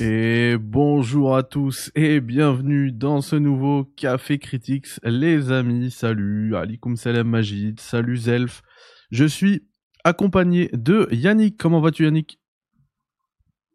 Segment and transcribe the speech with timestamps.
[0.00, 4.86] Et bonjour à tous et bienvenue dans ce nouveau Café Critics.
[5.02, 8.62] Les amis, salut, alikum salam Majid, salut Zelf.
[9.10, 9.66] Je suis
[10.04, 11.56] accompagné de Yannick.
[11.56, 12.40] Comment vas-tu Yannick?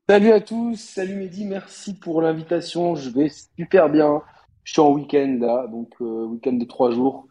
[0.07, 2.95] Salut à tous, salut Mehdi, merci pour l'invitation.
[2.95, 4.21] Je vais super bien.
[4.63, 7.27] Je suis en week-end là, donc euh, week-end de trois jours.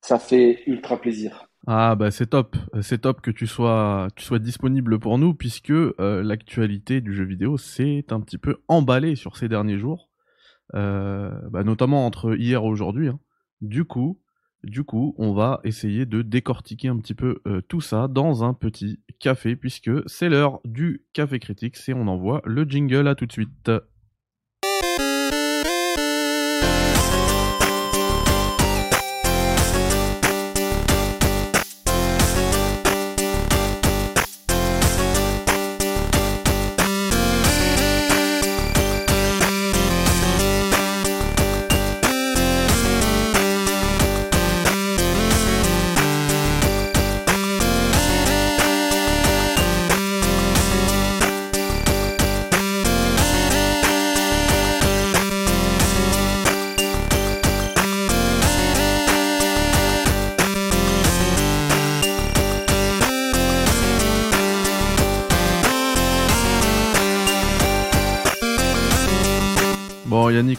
[0.00, 1.48] Ça fait ultra plaisir.
[1.66, 7.00] Ah bah c'est top, c'est top que tu sois disponible pour nous puisque euh, l'actualité
[7.00, 10.10] du jeu vidéo s'est un petit peu emballée sur ces derniers jours,
[10.74, 13.08] euh, bah, notamment entre hier et aujourd'hui.
[13.08, 13.18] Hein.
[13.62, 14.20] Du coup,
[14.62, 18.52] du coup, on va essayer de décortiquer un petit peu euh, tout ça dans un
[18.52, 23.24] petit café puisque c'est l'heure du café critique et on envoie le jingle à tout
[23.24, 23.70] de suite.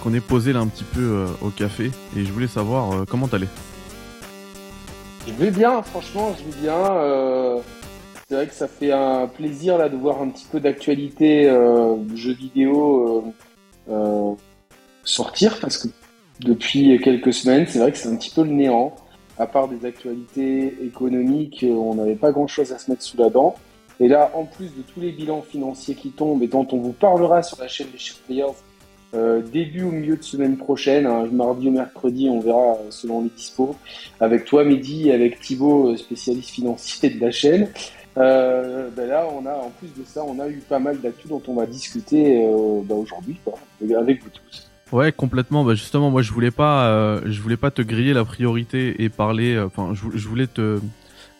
[0.05, 2.47] Bon Yannick, on est posé là un petit peu euh, au café et je voulais
[2.47, 3.47] savoir euh, comment t'allais.
[5.27, 6.95] Je vais bien, franchement, je vais bien.
[6.95, 7.59] Euh,
[8.27, 11.95] c'est vrai que ça fait un plaisir là de voir un petit peu d'actualité euh,
[11.97, 13.33] du jeu vidéo
[15.03, 15.87] sortir parce que
[16.39, 18.95] depuis quelques semaines, c'est vrai que c'est un petit peu le néant.
[19.37, 23.29] À part des actualités économiques, on n'avait pas grand chose à se mettre sous la
[23.29, 23.55] dent.
[23.99, 26.93] Et là, en plus de tous les bilans financiers qui tombent et dont on vous
[26.93, 28.55] parlera sur la chaîne des Players
[29.13, 33.21] euh, début ou milieu de semaine prochaine, hein, mardi ou mercredi, on verra euh, selon
[33.23, 33.75] les dispos,
[34.19, 37.69] avec toi Mehdi avec Thibaut, euh, spécialiste financier de la chaîne.
[38.15, 41.41] Ben là, on a en plus de ça, on a eu pas mal d'actu dont
[41.47, 42.45] on va discuter
[42.85, 43.38] ben aujourd'hui,
[43.97, 44.69] avec vous tous.
[44.94, 45.65] Ouais, complètement.
[45.65, 49.59] Bah justement, moi je voulais pas, je voulais pas te griller la priorité et parler.
[49.59, 50.79] Enfin, je, vou- je voulais te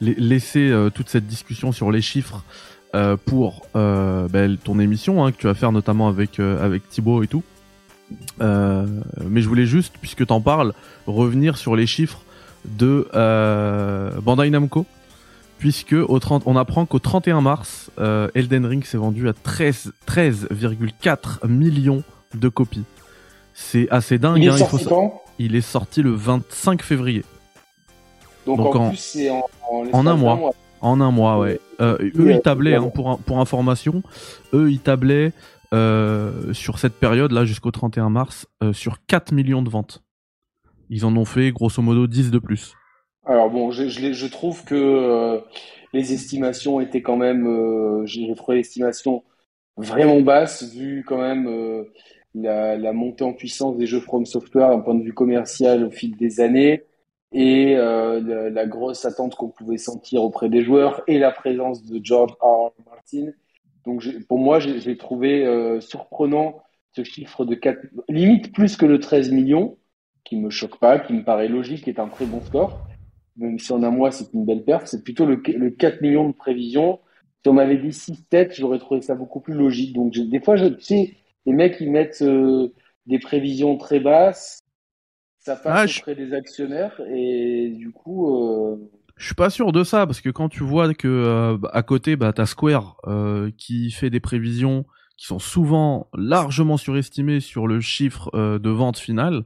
[0.02, 2.44] la- laisser toute cette discussion sur les chiffres
[3.26, 7.44] pour ben, ton émission hein, que tu vas faire notamment avec avec Thibaut et tout.
[8.42, 8.86] Euh,
[9.28, 10.74] mais je voulais juste, puisque t'en parles,
[11.08, 12.22] revenir sur les chiffres
[12.66, 14.86] de euh, Bandai Namco,
[15.58, 19.94] puisque au 30, on apprend qu'au 31 mars, euh, Elden Ring s'est vendu à 13
[20.08, 22.84] 13,4 millions de copies.
[23.54, 24.38] C'est assez dingue.
[24.38, 27.24] Il est hein, il, faut sorti il est sorti le 25 février,
[28.46, 30.52] Donc, Donc en, en- plus, c'est en, en, l'espace en un mois.
[30.82, 31.60] en un mois, ouais.
[31.82, 32.90] Euh, eux, ils tablaient, hein,
[33.26, 34.02] pour information,
[34.54, 35.32] eux, ils tablaient
[35.76, 40.04] euh, sur cette période-là jusqu'au 31 mars euh, sur 4 millions de ventes.
[40.90, 42.76] Ils en ont fait grosso modo 10 de plus.
[43.26, 45.42] Alors bon, je, trouve que euh,
[45.92, 49.24] les estimations étaient quand même, j'ai trouvé l'estimation
[49.76, 51.86] vraiment basse vu quand même
[52.36, 56.16] la, montée en puissance des jeux From Software d'un point de vue commercial au fil
[56.16, 56.84] des années
[57.34, 62.00] et la, la grosse attente qu'on pouvait sentir auprès des joueurs et la présence de
[62.02, 62.68] George R.
[62.68, 62.74] R.
[62.86, 63.32] Martin.
[63.86, 66.64] Donc pour moi, j'ai trouvé euh, surprenant
[66.94, 67.80] ce chiffre de 4,
[68.10, 69.78] limite plus que le 13 millions,
[70.24, 72.82] qui me choque pas, qui me paraît logique, est un très bon score
[73.38, 76.28] même si en un mois c'est une belle perf, c'est plutôt le, le 4 millions
[76.30, 77.00] de prévisions.
[77.44, 79.94] Si on m'avait dit 6 têtes, j'aurais trouvé ça beaucoup plus logique.
[79.94, 81.14] Donc des fois, je, tu sais,
[81.46, 82.74] les mecs ils mettent euh,
[83.06, 84.60] des prévisions très basses,
[85.40, 88.78] ça passe Ah, je- auprès des actionnaires et du coup, euh,
[89.18, 91.84] Je suis pas sûr de ça parce que quand tu vois que euh, bah, à
[91.84, 94.86] côté bah t'as Square euh, qui fait des prévisions
[95.18, 99.46] qui sont souvent largement surestimées sur le chiffre euh, de vente finale.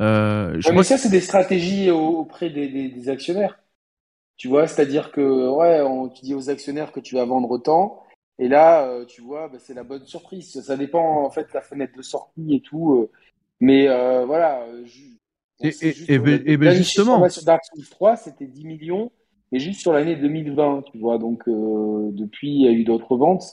[0.00, 3.58] Euh, je crois mais ça c'est des stratégies au- auprès des, des, des actionnaires.
[4.36, 8.02] Tu vois, c'est-à-dire que ouais, on, tu dis aux actionnaires que tu vas vendre autant.
[8.38, 10.60] Et là, euh, tu vois, bah, c'est la bonne surprise.
[10.62, 12.94] Ça dépend en fait de la fenêtre de sortie et tout.
[12.94, 13.10] euh.
[13.60, 14.84] Mais euh, voilà, on
[15.62, 17.28] Et- et- et ben- et ben justement.
[17.28, 19.10] sur Dark Souls 3, c'était 10 millions,
[19.50, 21.18] mais juste sur l'année 2020, tu vois.
[21.18, 23.44] Donc euh, depuis, il y a eu d'autres ventes.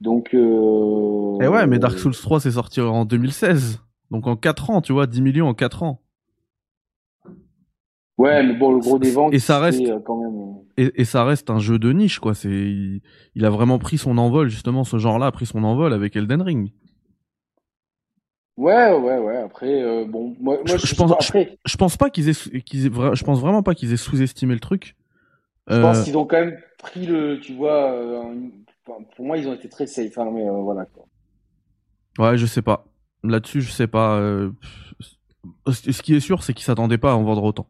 [0.00, 3.80] Donc euh, Eh ouais, mais Dark Souls 3 c'est sorti en 2016.
[4.10, 6.00] Donc en 4 ans, tu vois, 10 millions en 4 ans.
[8.18, 10.38] Ouais, mais bon, le gros des ventes, Et ça reste- c'est, euh, quand même.
[10.38, 12.34] euh, Et, et ça reste un jeu de niche, quoi.
[12.34, 13.00] C'est, il,
[13.34, 16.42] il a vraiment pris son envol, justement, ce genre-là a pris son envol avec Elden
[16.42, 16.70] Ring.
[18.60, 19.36] Ouais, ouais, ouais.
[19.38, 22.90] Après, euh, bon, moi, moi, Je- pense- après, Je pense pas qu'ils aient, qu'ils aient
[23.14, 24.96] je pense vraiment pas qu'ils aient sous-estimé le truc.
[25.68, 28.34] je Euh, pense qu'ils ont quand même pris le, tu vois, euh,
[29.16, 31.06] pour moi, ils ont été très safe, hein, mais euh, voilà, quoi.
[32.18, 32.86] Ouais, je sais pas.
[33.22, 34.18] Là-dessus, je sais pas.
[34.18, 34.50] Euh,
[35.68, 37.68] ce qui est sûr, c'est qu'ils s'attendaient pas à en vendre autant.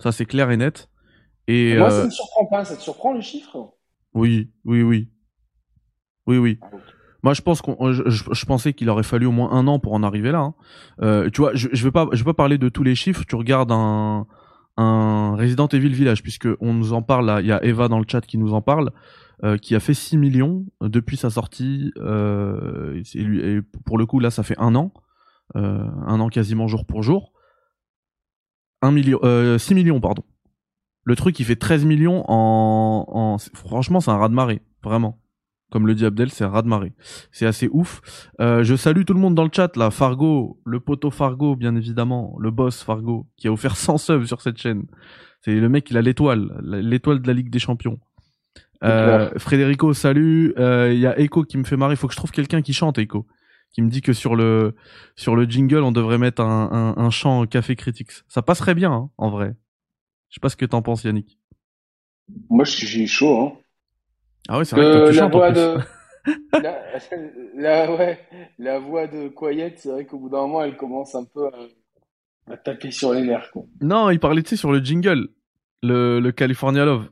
[0.00, 0.88] Ça, c'est clair et net.
[1.48, 2.64] Et moi, ça ne me surprend pas.
[2.64, 3.72] Ça te surprend le chiffre?
[4.14, 5.08] Oui, oui, oui.
[6.26, 6.58] Oui, oui.
[6.60, 6.70] Ah,
[7.26, 10.04] moi, je pense qu'on, je, pensais qu'il aurait fallu au moins un an pour en
[10.04, 10.42] arriver là.
[10.42, 10.54] Hein.
[11.02, 13.24] Euh, tu vois, je, je vais pas, je pas parler de tous les chiffres.
[13.26, 14.28] Tu regardes un,
[14.76, 17.40] un Resident Evil Village, puisque on nous en parle là.
[17.40, 18.92] Il y a Eva dans le chat qui nous en parle,
[19.42, 21.90] euh, qui a fait 6 millions depuis sa sortie.
[21.96, 23.02] Euh,
[23.84, 24.94] pour le coup, là, ça fait un an,
[25.56, 27.32] euh, un an quasiment jour pour jour.
[28.84, 29.18] Million,
[29.58, 30.22] 6 millions, pardon.
[31.02, 33.38] Le truc, il fait 13 millions en, en...
[33.52, 35.18] franchement, c'est un raz de marée, vraiment.
[35.76, 36.94] Comme le dit Abdel, c'est un raz de marée.
[37.32, 38.00] C'est assez ouf.
[38.40, 39.90] Euh, je salue tout le monde dans le chat là.
[39.90, 44.40] Fargo, le poteau Fargo, bien évidemment, le boss Fargo, qui a offert 100 subs sur
[44.40, 44.86] cette chaîne.
[45.42, 48.00] C'est le mec, il a l'étoile, l'étoile de la Ligue des Champions.
[48.84, 50.54] Euh, Frédérico, salut.
[50.56, 51.92] Il euh, y a Echo qui me fait marrer.
[51.92, 53.26] Il faut que je trouve quelqu'un qui chante, Echo,
[53.70, 54.74] qui me dit que sur le
[55.14, 58.12] sur le jingle, on devrait mettre un, un, un chant Café Critics.
[58.28, 59.54] Ça passerait bien, hein, en vrai.
[60.30, 61.38] Je sais pas ce que t'en penses, Yannick.
[62.48, 63.40] Moi, je suis chaud.
[63.42, 63.65] Hein.
[64.48, 65.78] Ah ouais, c'est vrai que, tu la voix de
[67.54, 68.18] la, ouais,
[68.58, 71.48] la voix de Quiet, c'est vrai qu'au bout d'un moment, elle commence un peu
[72.50, 73.50] à, taper sur les nerfs.
[73.52, 73.64] Quoi.
[73.80, 75.28] Non, il parlait, tu sais, sur le jingle,
[75.82, 77.08] le, le California Love.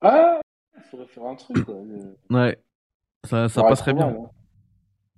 [0.00, 0.40] Ah,
[0.76, 1.64] il faudrait faire un truc.
[1.64, 1.76] Quoi.
[2.30, 2.58] Ouais,
[3.24, 4.08] ça, ça passerait bien.
[4.08, 4.30] Hein.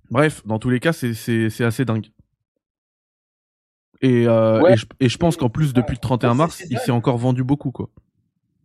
[0.09, 1.11] Bref, dans tous les cas, c'est,
[1.63, 2.07] assez dingue.
[4.01, 6.91] Et, euh, et, je, et, je, pense qu'en plus, depuis le 31 mars, il s'est
[6.91, 7.89] encore vendu beaucoup, quoi.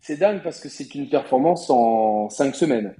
[0.02, 2.92] C'est dingue parce que c'est une performance en 5 semaines.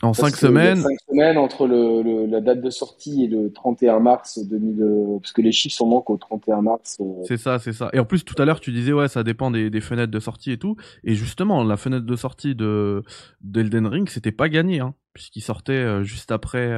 [0.00, 0.80] En 5 semaines.
[0.80, 5.32] 5 semaines entre le, la date de sortie et le 31 mars 2000, euh, parce
[5.32, 6.96] que les chiffres sont manquent au 31 mars.
[7.00, 7.04] Euh.
[7.24, 7.90] C'est ça, c'est ça.
[7.92, 10.20] Et en plus, tout à l'heure, tu disais, ouais, ça dépend des, des, fenêtres de
[10.20, 10.76] sortie et tout.
[11.04, 13.02] Et justement, la fenêtre de sortie de
[13.42, 16.72] d'Elden Ring, c'était pas gagné, hein, puisqu'il sortait euh, juste après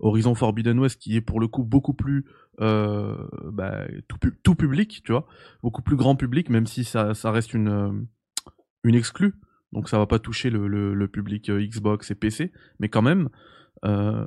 [0.00, 2.26] Horizon Forbidden West, qui est pour le coup beaucoup plus
[2.58, 5.26] bah, tout, tout, public, tu vois,
[5.62, 8.06] beaucoup plus grand public, même si ça, ça reste une
[8.84, 9.34] une exclue,
[9.72, 13.28] donc ça va pas toucher le, le, public euh, Xbox et PC, mais quand même,
[13.84, 14.24] euh,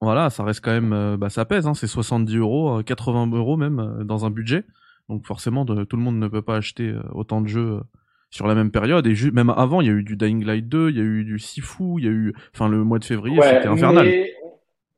[0.00, 3.56] voilà, ça reste quand même, euh, bah, ça pèse, hein, c'est 70 euros, 80 euros
[3.56, 4.64] même dans un budget,
[5.08, 7.80] donc forcément de, tout le monde ne peut pas acheter autant de jeux
[8.30, 9.06] sur la même période.
[9.06, 11.24] Et même avant il y a eu du Dying Light 2, il y a eu
[11.24, 14.06] du Sifu, il y a eu, enfin le mois de février c'était infernal.
[14.06, 14.34] Mais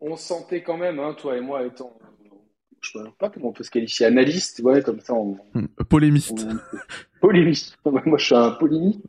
[0.00, 1.92] on, sentait quand même, hein, toi et moi étant
[2.80, 5.14] je sais pas comment on peut se qualifier, analyste, ouais, comme ça.
[5.14, 6.46] On, hmm, Polémiste.
[7.20, 7.76] Polémiste.
[7.84, 9.00] Moi, je suis un polémiste,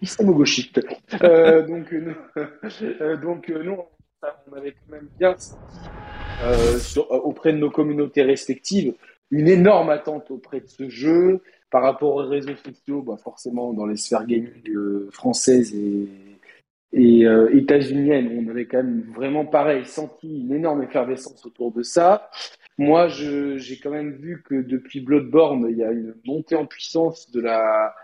[0.00, 0.80] islamo-gauchiste.
[1.22, 2.14] euh, donc, euh,
[3.00, 3.76] euh, donc euh, nous,
[4.50, 8.94] on avait quand même bien senti auprès de nos communautés respectives
[9.30, 13.86] une énorme attente auprès de ce jeu par rapport aux réseaux sociaux, bah forcément dans
[13.86, 14.62] les sphères gaming
[15.10, 16.08] françaises et,
[16.92, 22.30] et états-uniennes, on avait quand même vraiment pareil senti une énorme effervescence autour de ça.
[22.78, 27.30] Moi, j'ai quand même vu que depuis Bloodborne, il y a une montée en puissance
[27.30, 27.94] de la,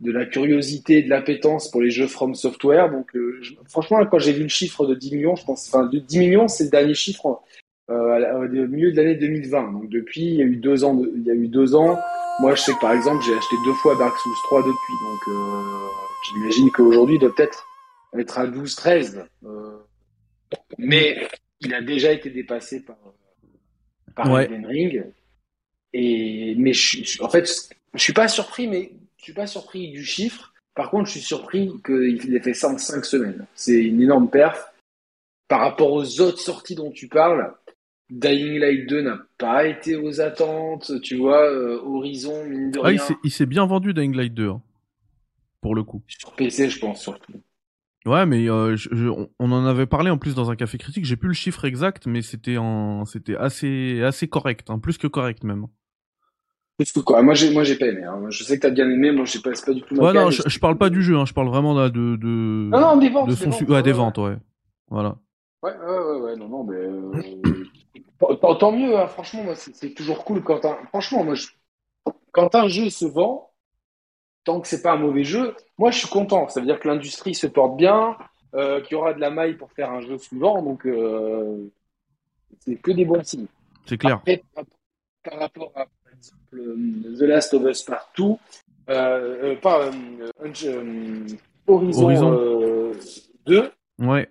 [0.00, 2.90] de la curiosité, de l'appétence pour les jeux From Software.
[2.90, 5.98] Donc, euh, franchement, quand j'ai vu le chiffre de 10 millions, je pense, enfin, de
[5.98, 7.40] 10 millions, c'est le dernier chiffre
[7.90, 9.72] euh, au milieu de l'année 2020.
[9.72, 11.00] Donc, depuis, il y a eu deux ans.
[11.14, 11.96] il y a eu deux ans.
[12.40, 14.94] Moi, je sais que par exemple, j'ai acheté deux fois Dark Souls 3 depuis.
[15.04, 15.62] Donc, euh,
[16.26, 17.67] j'imagine qu'aujourd'hui, il doit peut-être
[18.16, 19.26] être à 12, 13.
[19.44, 19.78] Euh,
[20.78, 21.28] mais
[21.60, 22.96] il a déjà été dépassé par
[24.18, 25.04] par Ring.
[25.92, 27.48] Et, mais je, en fait,
[27.94, 30.52] je suis pas surpris, mais je suis pas surpris du chiffre.
[30.74, 33.46] Par contre, je suis surpris qu'il ait fait ça en 5 semaines.
[33.54, 34.72] C'est une énorme perf.
[35.48, 37.54] Par rapport aux autres sorties dont tu parles,
[38.10, 42.88] Dying Light 2 n'a pas été aux attentes, tu vois, euh, Horizon, mine de ah,
[42.88, 43.02] rien.
[43.24, 44.62] il s'est bien vendu Dying Light 2, hein,
[45.62, 46.02] pour le coup.
[46.06, 47.32] Sur PC, je pense, surtout.
[48.08, 48.74] Ouais, mais euh,
[49.38, 51.04] on en avait parlé en plus dans un café critique.
[51.04, 55.06] J'ai plus le chiffre exact, mais c'était en, c'était assez, assez correct, hein, plus que
[55.06, 55.66] correct même.
[56.78, 58.04] Plus que quoi Moi, j'ai, moi, j'ai pas aimé.
[58.04, 58.30] Hein.
[58.30, 59.12] Je sais que t'as bien aimé.
[59.12, 59.94] Moi, j'ai pas, pas du tout.
[59.96, 61.18] Ouais, non, je, parle pas du jeu.
[61.18, 61.26] Hein.
[61.26, 62.70] Je parle vraiment là de, de.
[62.70, 63.28] Non, non, des ventes.
[63.28, 64.36] De son, des ventes, ouais, des ventes, ouais.
[64.88, 65.16] Voilà.
[65.62, 66.36] Ouais, ouais, ouais, ouais.
[66.36, 66.76] Non, non, mais.
[66.76, 68.54] Euh...
[68.58, 68.96] tant, mieux.
[68.96, 69.06] Hein.
[69.08, 70.76] Franchement, moi, c'est, toujours cool quand un.
[70.86, 71.48] Franchement, moi, je...
[72.32, 73.47] quand un jeu se vend,
[74.48, 76.48] tant que c'est pas un mauvais jeu, moi je suis content.
[76.48, 78.16] Ça veut dire que l'industrie se porte bien,
[78.54, 81.70] euh, qu'il y aura de la maille pour faire un jeu suivant, donc euh,
[82.60, 83.46] c'est que des bons signes.
[83.84, 84.22] C'est clair.
[85.22, 88.38] par rapport à par exemple, The Last of Us Partout,
[88.88, 89.90] euh, pas
[91.66, 92.94] Horizon,
[93.44, 93.70] 2.
[93.98, 94.30] Ouais.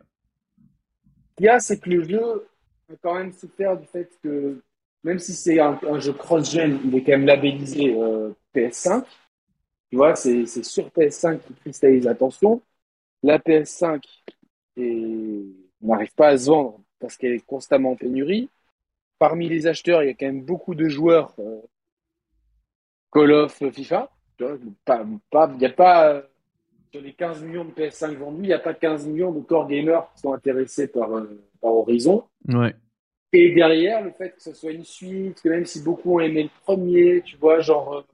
[1.29, 2.47] Ce qu'il y a, c'est que le jeu
[2.91, 4.63] a quand même souffert du fait que
[5.03, 7.95] même si c'est un, un, jeu cross-gen, il est quand même labellisé
[8.55, 9.03] PS5.
[9.89, 12.61] Tu vois, c'est sur PS5 qui cristallise l'attention.
[13.23, 14.03] La PS5
[15.81, 18.49] n'arrive pas à se vendre parce qu'elle est constamment en pénurie.
[19.19, 21.61] Parmi les acheteurs, il y a quand même beaucoup de joueurs euh,
[23.11, 24.11] Call of FIFA.
[24.37, 26.21] Tu vois, pas, pas, il n'y a pas, euh,
[26.91, 29.67] sur les 15 millions de PS5 vendus, il n'y a pas 15 millions de core
[29.67, 32.25] gamers qui sont intéressés par, euh, par Horizon.
[32.47, 32.75] Ouais.
[33.33, 36.43] Et derrière, le fait que ce soit une suite, que même si beaucoup ont aimé
[36.43, 38.05] le premier, tu vois, genre,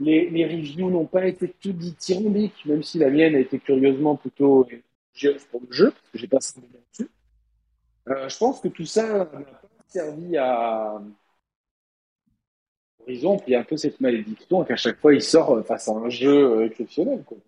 [0.00, 4.16] les, les reviews n'ont pas été toutes dithyrambiques, même si la mienne a été curieusement
[4.16, 6.60] plutôt élogieuse pour le jeu, parce que j'ai pas ça
[6.92, 7.10] dessus.
[8.08, 9.42] Euh, je pense que tout ça n'a pas
[9.86, 11.00] servi à
[13.00, 16.08] Horizon, puis un peu cette malédiction qu'à chaque fois il sort euh, face à un
[16.08, 17.22] jeu euh, exceptionnel.
[17.24, 17.38] Quoi.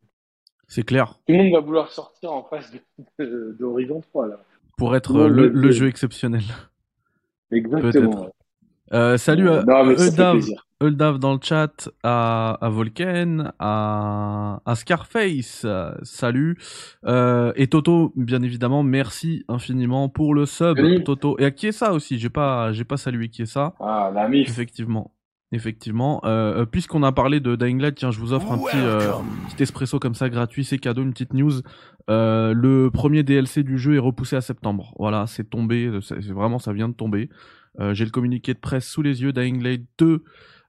[0.68, 1.18] C'est clair.
[1.26, 2.78] Tout le monde va vouloir sortir en face de,
[3.18, 4.40] de, de Horizon 3 là.
[4.76, 6.42] Pour être Non, le, jeu exceptionnel.
[7.50, 8.30] Exactement.
[8.92, 10.40] Euh, salut à Non, mais ça fait Eudav,
[10.83, 15.67] Eudav dans le chat, à, à Volken, à, à Scarface,
[16.03, 16.59] salut.
[17.07, 20.79] Euh, et Toto, bien évidemment, merci infiniment pour le sub.
[21.05, 21.37] Toto.
[21.39, 23.75] Et à Kiesa aussi, j'ai pas, j'ai pas salué Kiesa.
[23.81, 24.49] Ah, la mif.
[24.49, 25.12] Effectivement.
[25.53, 26.23] Effectivement.
[26.25, 29.12] Euh, euh, Puisqu'on a parlé de Dying Light, tiens, je vous offre un petit, euh,
[29.51, 31.53] petit espresso comme ça gratuit, c'est cadeau, une petite news.
[32.09, 34.95] Euh, le premier DLC du jeu est repoussé à septembre.
[34.99, 37.29] Voilà, c'est tombé, c'est c'est vraiment, ça vient de tomber.
[37.81, 39.33] Euh, J'ai le communiqué de presse sous les yeux.
[39.33, 40.25] Dying Light 2,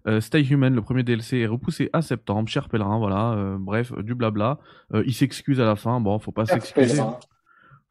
[0.07, 2.47] euh, Stay Human, le premier DLC est repoussé à septembre.
[2.49, 3.31] Cher pèlerin, voilà.
[3.33, 4.59] euh, bref, euh, du blabla.
[4.93, 5.99] Il s'excuse à la fin.
[5.99, 7.01] Bon, faut pas s'excuser.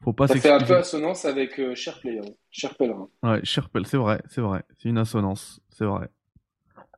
[0.03, 2.21] Faut pas Ça fait un peu assonance avec Cher Player.
[2.51, 3.07] Cher Pèlerin.
[3.23, 4.63] Ouais, cher pèlerin, c'est vrai, c'est vrai.
[4.77, 6.09] C'est une assonance, c'est vrai.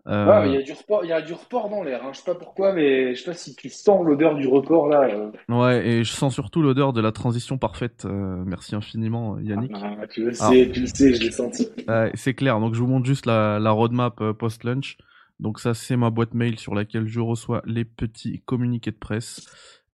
[0.07, 2.03] Euh, il y a du report, il y a du report dans l'air.
[2.03, 2.11] Hein.
[2.13, 5.07] Je sais pas pourquoi, mais je sais pas si tu sens l'odeur du report là.
[5.09, 5.31] euh.
[5.49, 8.05] Ouais, et je sens surtout l'odeur de la transition parfaite.
[8.05, 9.71] Euh, merci infiniment, Yannick.
[9.75, 11.67] Ah, tu le sais, tu le sais, je l'ai senti.
[12.13, 14.97] C'est clair, donc je vous montre juste la, la roadmap post-lunch.
[15.39, 19.45] Donc ça, c'est ma boîte mail sur laquelle je reçois les petits communiqués de presse.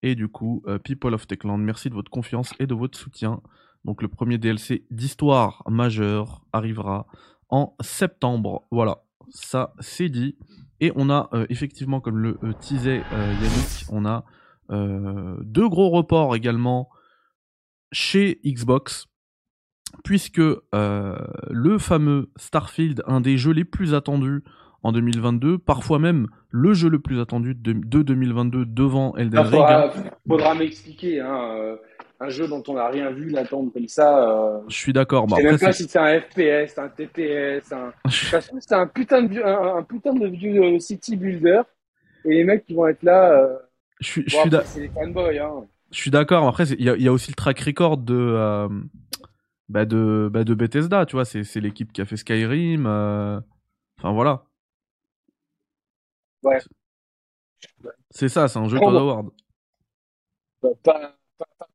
[0.03, 3.41] Et du coup, People of Techland, merci de votre confiance et de votre soutien.
[3.86, 7.08] Donc le premier DLC d'histoire majeure arrivera
[7.50, 8.68] en septembre.
[8.72, 10.38] Voilà, ça c'est dit.
[10.80, 14.26] Et on a euh, effectivement, comme le euh, teasait euh, Yannick, on a
[14.72, 16.90] euh, deux gros reports également
[17.92, 19.08] chez Xbox
[20.06, 24.44] puisque le fameux Starfield, un des jeux les plus attendus
[24.84, 29.48] en 2022, parfois même le jeu le plus attendu de, de 2022 devant Elden Il
[29.48, 29.52] Ring.
[29.52, 29.94] faudra,
[30.28, 31.20] faudra m'expliquer.
[31.20, 31.76] Hein,
[32.22, 34.30] un jeu dont on n'a rien vu l'attendre comme ça.
[34.30, 35.28] Euh, Je suis d'accord.
[35.30, 37.92] je sais même pas si c'est un FPS, un TPS, un.
[38.10, 41.62] je- c'est un putain de vieux, un, un putain de vieux euh, city builder.
[42.25, 43.32] Et les mecs qui vont être là.
[43.32, 43.58] Euh,
[44.00, 45.40] je suis, je bon, suis c'est des fanboys.
[45.40, 45.68] Hein.
[45.92, 46.48] je suis d'accord.
[46.48, 48.70] Après, il y a, il y a aussi le track record de, euh,
[49.70, 51.06] bah de, bah de Bethesda.
[51.06, 52.86] Tu vois, c'est l'équipe qui a fait Skyrim.
[52.86, 54.44] Enfin voilà.
[56.44, 56.62] Ouais.
[58.10, 59.32] C'est ça, c'est un jeu God.
[60.62, 61.68] Bah, pas, pas, pas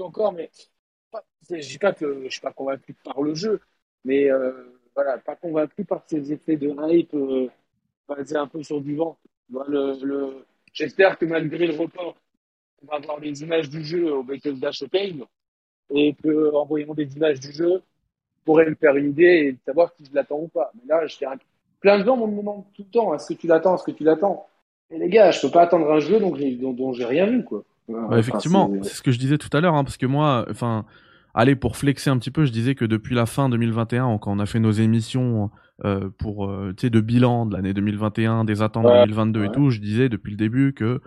[0.00, 0.50] encore, mais
[1.50, 3.60] je dis pas que je suis pas convaincu par le jeu,
[4.04, 4.52] mais euh,
[4.94, 7.48] voilà, pas convaincu par ces effets de hype euh,
[8.08, 9.18] basés un peu sur du vent.
[9.50, 10.44] Le.
[10.72, 12.16] J'espère que malgré le report,
[12.82, 15.22] on va avoir des images du jeu au Bethesda Showcase
[15.90, 17.82] et que en voyant des images du jeu,
[18.38, 20.72] je pourrais me faire une idée et savoir si je l'attends ou pas.
[20.74, 21.36] Mais là, je dirais
[21.80, 24.04] plein de gens me demandent tout le temps est-ce que tu l'attends, est-ce que tu
[24.04, 24.46] l'attends?
[24.90, 27.44] Et les gars, je peux pas attendre un jeu donc dont, dont j'ai rien vu
[27.44, 27.64] quoi.
[28.08, 30.46] Bah, effectivement, Enfin, c'est- ce que je disais tout à l'heure, hein, parce que moi,
[30.50, 30.84] enfin,
[31.34, 34.38] allez, pour flexer un petit peu, je disais que depuis la fin 2021, quand on
[34.38, 35.50] a fait nos émissions
[35.84, 39.50] euh, pour, euh, tu sais, de bilan de l'année 2021, des attentes Ouais, 2022 et
[39.50, 41.00] tout, je disais depuis le début que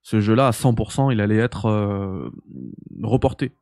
[0.00, 2.30] ce jeu-là, à 100%, il allait être euh,
[3.02, 3.52] reporté.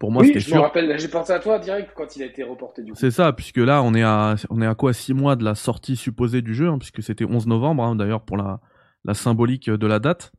[0.00, 0.62] Pour moi, oui, c'était je me sûr.
[0.62, 2.98] rappelle, j'ai pensé à toi direct quand il a été reporté du coup.
[2.98, 5.54] C'est ça, puisque là, on est à, on est à quoi, 6 mois de la
[5.54, 8.60] sortie supposée du jeu, hein, puisque c'était 11 novembre, hein, d'ailleurs, pour la,
[9.04, 10.32] la symbolique de la date.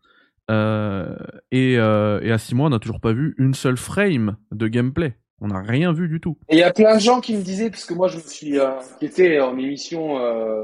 [0.51, 1.15] Euh,
[1.51, 4.67] et, euh, et à 6 mois, on n'a toujours pas vu une seule frame de
[4.67, 5.17] gameplay.
[5.41, 6.37] On n'a rien vu du tout.
[6.49, 8.21] Et il y a plein de gens qui me disaient, parce que moi je me
[8.21, 10.63] suis euh, inquiété en émission euh,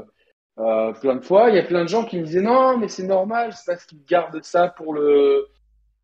[0.58, 2.88] euh, plein de fois, il y a plein de gens qui me disaient non, mais
[2.88, 5.46] c'est normal, c'est parce qu'ils gardent ça pour le.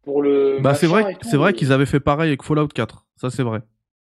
[0.03, 3.07] Pour le Bah, c'est vrai, c'est vrai qu'ils avaient fait pareil avec Fallout 4.
[3.17, 3.61] Ça, c'est vrai.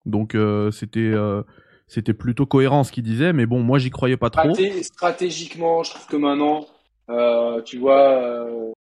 [0.05, 1.43] Donc, euh, c'était, euh,
[1.87, 4.49] c'était plutôt cohérent ce qu'ils disaient, mais bon, moi, j'y croyais pas trop.
[4.49, 6.65] Straté- stratégiquement, je trouve que maintenant,
[7.09, 8.71] euh, tu vois, euh,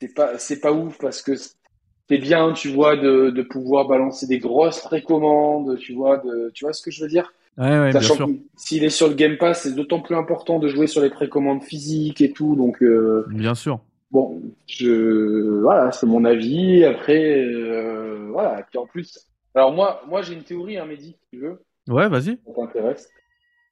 [0.00, 4.26] c'est pas, c'est pas ouf parce que c'est bien, tu vois, de, de pouvoir balancer
[4.26, 7.32] des grosses précommandes, tu vois, de, tu vois ce que je veux dire?
[7.58, 8.26] Ouais, ouais, bien Sachant sûr.
[8.26, 11.10] que s'il est sur le Game Pass, c'est d'autant plus important de jouer sur les
[11.10, 12.56] précommandes physiques et tout.
[12.56, 13.80] Donc, euh, Bien sûr.
[14.10, 16.84] bon, je, voilà, c'est mon avis.
[16.84, 18.62] Après, euh, voilà.
[18.70, 22.08] Puis en plus, alors moi, moi, j'ai une théorie, hein, Mehdi, si tu veux, Ouais,
[22.08, 22.38] vas-y.
[22.46, 23.08] ça t'intéresse.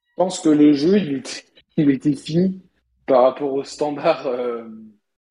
[0.09, 1.43] Je pense que le jeu, il était,
[1.77, 2.61] il était fini
[3.07, 4.63] par rapport au standard euh,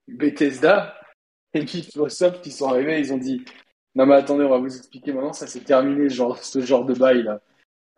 [0.08, 0.94] Bethesda.
[1.54, 3.44] Et Microsoft, ils sont arrivés, ils ont dit,
[3.94, 5.32] Non, mais attendez, on va vous expliquer maintenant.
[5.32, 7.40] Ça s'est terminé, genre, ce genre de bail là.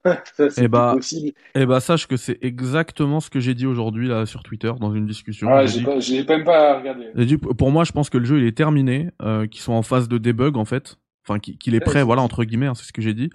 [0.37, 1.33] ça, c'est Eh bah, possible.
[1.55, 4.93] Eh bah sache que c'est exactement ce que j'ai dit aujourd'hui là sur Twitter dans
[4.95, 5.49] une discussion.
[5.51, 5.85] Ah, J'ai dit-
[6.25, 7.07] pas, même pas regardé.
[7.25, 9.83] dit, pour moi, je pense que le jeu il est terminé, euh, qu'ils sont en
[9.83, 10.97] phase de debug en fait,
[11.27, 13.31] enfin qu'il est Ouais, prêt, c'est- voilà entre guillemets, hein, c'est ce que j'ai dit.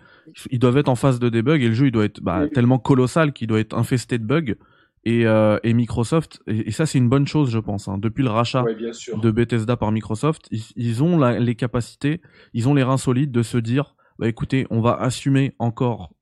[0.49, 2.51] Ils doivent être en phase de debug et le jeu il doit être bah, Oui.
[2.51, 4.53] tellement colossal qu'il doit être infesté de bugs.
[5.03, 7.87] Et, euh, et Microsoft, et, et ça c'est une bonne chose je pense.
[7.87, 7.97] hein.
[7.97, 8.75] Depuis le rachat Ouais,
[9.23, 12.21] de Bethesda par Microsoft, ils, ils ont la- les capacités,
[12.53, 16.13] ils ont les reins solides de se dire, bah écoutez, on va assumer encore,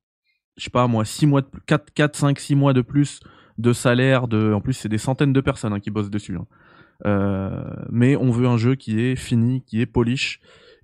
[0.56, 3.20] je sais pas moi, 6 mois de, 4, 4, 5, 6 mois de plus
[3.58, 6.36] de salaire, de, en plus c'est des centaines de personnes hein, qui bossent dessus.
[6.36, 6.46] hein.
[7.06, 10.40] Euh, mais on veut un jeu qui est fini, qui est polish,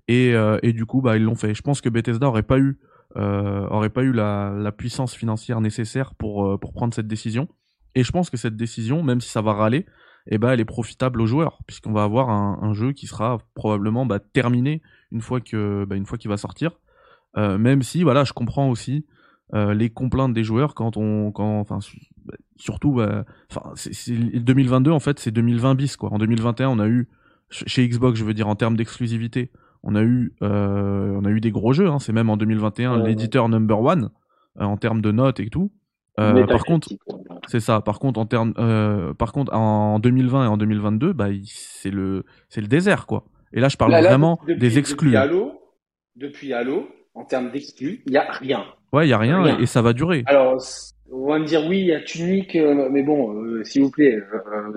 [0.07, 1.53] et, euh, et du coup bah ils l'ont fait.
[1.55, 2.79] Je pense que Bethesda aurait pas eu,
[3.15, 7.47] euh, aurait pas eu la, la puissance financière nécessaire pour euh, pour prendre cette décision.
[7.95, 9.85] Et je pense que cette décision, même si ça va râler,
[10.29, 13.37] eh ben elle est profitable aux joueurs puisqu'on va avoir un, un jeu qui sera
[13.55, 16.71] probablement bah, terminé une fois que bah, une fois qu'il va sortir.
[17.37, 19.05] Euh, même si voilà, je comprends aussi
[19.53, 21.79] euh, les complaintes des joueurs quand on quand enfin
[22.25, 26.11] bah, surtout bah, enfin c'est c'est- 2022 en fait c'est 2020 bis quoi.
[26.11, 27.07] En 2021 on a eu
[27.49, 29.51] ch- chez Xbox je veux dire en termes d'exclusivité
[29.83, 31.99] on a eu euh, on a eu des gros jeux hein.
[31.99, 34.09] c'est même en 2021 Ouais, l'éditeur number one
[34.59, 35.71] en termes de notes et tout.
[36.19, 36.89] Euh, par contre
[37.47, 37.81] c'est ça.
[37.81, 42.25] Par contre, en termes, euh, par contre, en 2020 et en 2022, bah, c'est le,
[42.49, 43.25] c'est le désert, quoi.
[43.53, 45.07] Et là, je parle Là, là, vraiment depuis- des exclus.
[45.11, 45.61] Depuis Halo,
[46.15, 48.65] depuis Halo, en termes d'exclus, il n'y a rien.
[48.91, 49.59] Ouais, il y a rien, Rien.
[49.59, 50.23] Et, ça va durer.
[50.25, 50.61] Alors,
[51.11, 54.19] on va me dire oui, il y a Tunic, euh, mais bon, s'il vous plaît,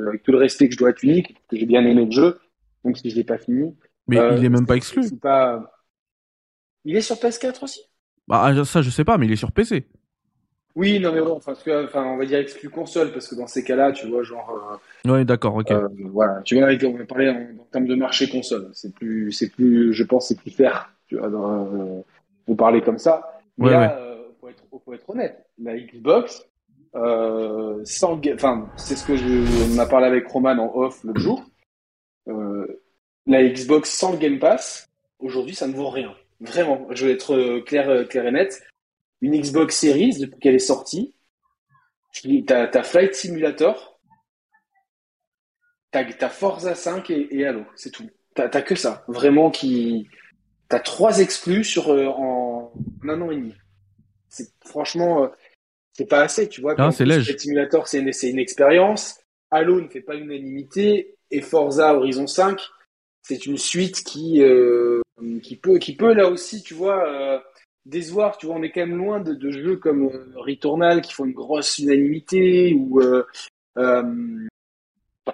[0.06, 2.38] avec tout le respect que je dois à Tunic, que j'ai bien aimé le jeu,
[2.84, 3.74] même si je l'ai pas fini.
[4.06, 5.02] Mais il est même pas exclu.
[5.20, 5.72] pas...
[6.84, 7.80] Il est sur PS4 aussi?
[8.26, 9.86] Bah, ça, je sais pas, mais il est sur PC.
[10.76, 13.34] Oui, non mais bon, enfin, parce que, enfin, on va dire exclu console, parce que
[13.34, 15.70] dans ces cas-là, tu vois, genre, Ouais, d'accord, ok.
[15.70, 18.94] euh, euh, voilà, tu vois, on va parler en, en termes de marché console, c'est
[18.94, 22.00] plus, c'est plus, je pense, c'est plus fair, tu vois, dans, euh,
[22.46, 23.40] vous parler comme ça.
[23.58, 26.46] Mais Ouais, là, euh, faut être, faut être honnête, la Xbox,
[26.94, 31.20] euh, sans, enfin, c'est ce que je, on a parlé avec Roman en off l'autre
[31.20, 31.44] jour.
[32.28, 32.66] Euh,
[33.26, 36.12] la Xbox sans le Game Pass, aujourd'hui, ça ne vaut rien.
[36.40, 38.62] Vraiment, je vais être euh, clair, euh, clair et net.
[39.20, 41.14] Une Xbox Series, depuis qu'elle est sortie,
[42.12, 44.00] tu- t'as, t'as Flight Simulator,
[45.90, 48.08] t'as, t'as Forza 5 et, et Halo, c'est tout.
[48.34, 49.04] T'as, que ça.
[49.08, 50.08] Vraiment qui,
[50.68, 53.54] t'as trois exclus sur, euh, en, un an et demi.
[54.28, 55.28] C'est, franchement, euh,
[55.92, 56.74] c'est pas assez, tu vois.
[56.78, 57.04] Ah, c'est.
[57.24, 59.18] Flight Simulator, c'est une, une expérience.
[59.50, 62.60] Halo ne fait pas l'unanimité et Forza Horizon 5,
[63.22, 65.00] c'est une suite qui, euh,
[65.42, 67.38] qui peut, qui peut là aussi, tu vois, euh,
[67.86, 68.36] décevoir.
[68.38, 71.24] Tu vois, on est quand même loin de, de jeux comme euh, Returnal qui font
[71.24, 73.24] une grosse unanimité ou euh,
[73.78, 74.02] euh,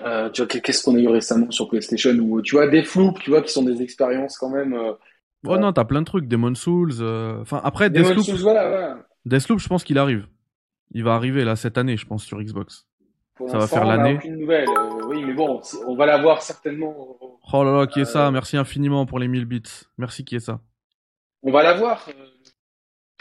[0.03, 3.19] euh, tu vois, qu'est-ce qu'on a eu récemment sur PlayStation ou tu vois, des Deathloop,
[3.21, 4.77] tu vois, qui sont des expériences quand même.
[5.49, 6.93] Oh non, t'as plein de trucs, Demon Souls.
[7.41, 9.07] Enfin, après, Deathloop, Souls, voilà, voilà.
[9.25, 10.27] Deathloop, je pense qu'il arrive.
[10.93, 12.87] Il va arriver là cette année, je pense, sur Xbox.
[13.35, 14.19] Pour Ça va faire l'année.
[14.31, 14.69] nouvelle.
[15.09, 16.95] Oui, mais bon, on va l'avoir certainement.
[17.53, 18.31] Oh là là, qui est ça?
[18.31, 19.63] Merci infiniment pour les 1000 bits.
[19.99, 20.61] Merci, qui est ça?
[21.43, 22.07] On va l'avoir.
[22.09, 22.13] euh,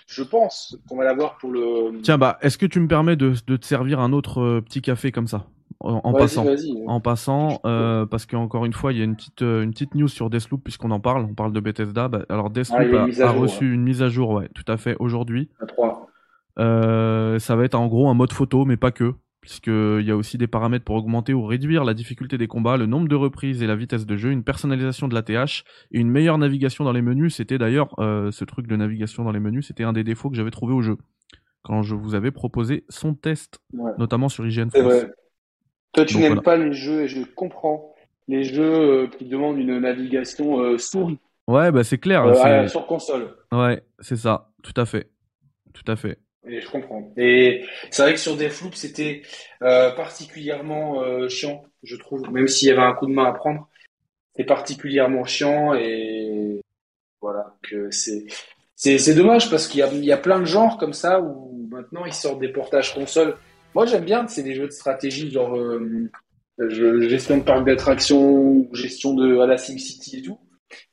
[0.06, 2.02] je pense qu'on va l'avoir pour le.
[2.02, 4.82] Tiens, bah, est-ce que tu me permets de, de te servir un autre euh, petit
[4.82, 5.48] café comme ça
[5.80, 6.46] En, passant.
[6.88, 9.96] En passant, euh, parce qu'encore une fois, il y a une petite, euh, une petite
[9.96, 12.08] news sur Deathloop, puisqu'on en parle, on parle de Bethesda.
[12.08, 14.96] Bah, alors, Deathloop Ah, y a reçu une mise à jour, ouais, tout à fait,
[15.00, 15.50] aujourd'hui.
[15.60, 16.08] À 3.
[16.58, 19.14] Euh, ça va être en gros un mode photo, mais pas que,
[19.46, 22.88] puisqu'il y a aussi des paramètres pour augmenter ou réduire la difficulté des combats, le
[22.88, 26.10] nombre de reprises et la vitesse de jeu, une personnalisation de la TH et une
[26.10, 27.36] meilleure navigation dans les menus.
[27.36, 30.36] C'était d'ailleurs, euh, ce truc de navigation dans les menus, c'était un des défauts que
[30.36, 30.98] j'avais trouvé au jeu.
[31.62, 33.92] Quand je vous avais proposé son test, Ouais.
[34.00, 34.82] notamment sur IGN France.
[34.84, 35.12] vrai.
[35.94, 36.42] Toi, tu n'aimes voilà.
[36.42, 37.94] pas les jeux, et je comprends,
[38.28, 42.26] les jeux euh, qui demandent une navigation euh, souris Ouais, bah c'est clair.
[42.68, 43.28] sur console.
[43.52, 45.12] Ouais, c'est ça, tout à fait.
[45.72, 46.18] Tout à fait.
[46.48, 47.12] Et je comprends.
[47.18, 49.24] Et c'est vrai que sur Deathloop, c'était
[49.64, 53.34] euh, particulièrement euh, chiant, je trouve, même s'il y avait un coup de main à
[53.34, 53.68] prendre.
[54.36, 56.62] C'est particulièrement chiant et
[57.22, 57.56] voilà.
[57.64, 58.26] Que c'est
[58.76, 62.42] c'est dommage parce qu'il y a plein de genres comme ça où maintenant ils sortent
[62.42, 63.38] des portages console.
[63.74, 66.12] Moi j'aime bien, c'est des jeux de stratégie genre euh,
[67.08, 70.38] gestion de parc d'attractions, gestion de à la SimCity et tout.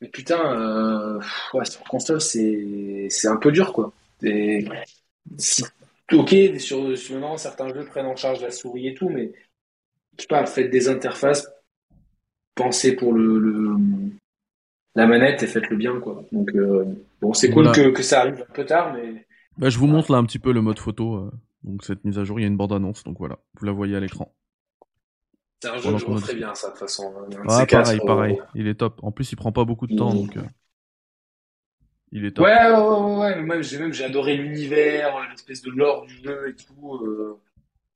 [0.01, 1.19] Mais putain,
[1.65, 3.93] sur console c'est un peu dur quoi.
[5.39, 5.65] Si,
[6.13, 9.33] ok, sur, sur maintenant, certains jeux prennent en charge la souris et tout, mais
[10.19, 11.49] je sais pas, faites des interfaces,
[12.55, 13.77] pensez pour le, le-
[14.95, 16.25] la manette et faites-le bien, quoi.
[16.33, 16.85] Donc, euh,
[17.21, 17.73] bon, c'est cool Voilà.
[17.73, 20.39] que, que ça arrive un peu tard, mais Bah, je vous montre là un petit
[20.39, 21.17] peu le mode photo.
[21.17, 21.31] euh,
[21.65, 23.97] donc cette mise à jour, il y a une bande-annonce, donc voilà, vous la voyez
[23.97, 24.35] à l'écran.
[25.63, 26.35] c'est un jeu que je dit.
[26.37, 27.13] bien, ça, de toute façon.
[27.29, 28.39] De Ah, pareil, euh, pareil.
[28.55, 28.99] Il est top.
[29.03, 30.37] En plus, il prend pas beaucoup de temps, donc.
[30.37, 30.43] euh,
[32.13, 32.47] Il est top.
[32.47, 33.43] Ouais, ouais, ouais, ouais.
[33.43, 36.97] Même, j'ai même, j'ai adoré l'univers, l'espèce de lore du jeu et tout.
[37.05, 37.41] Euh,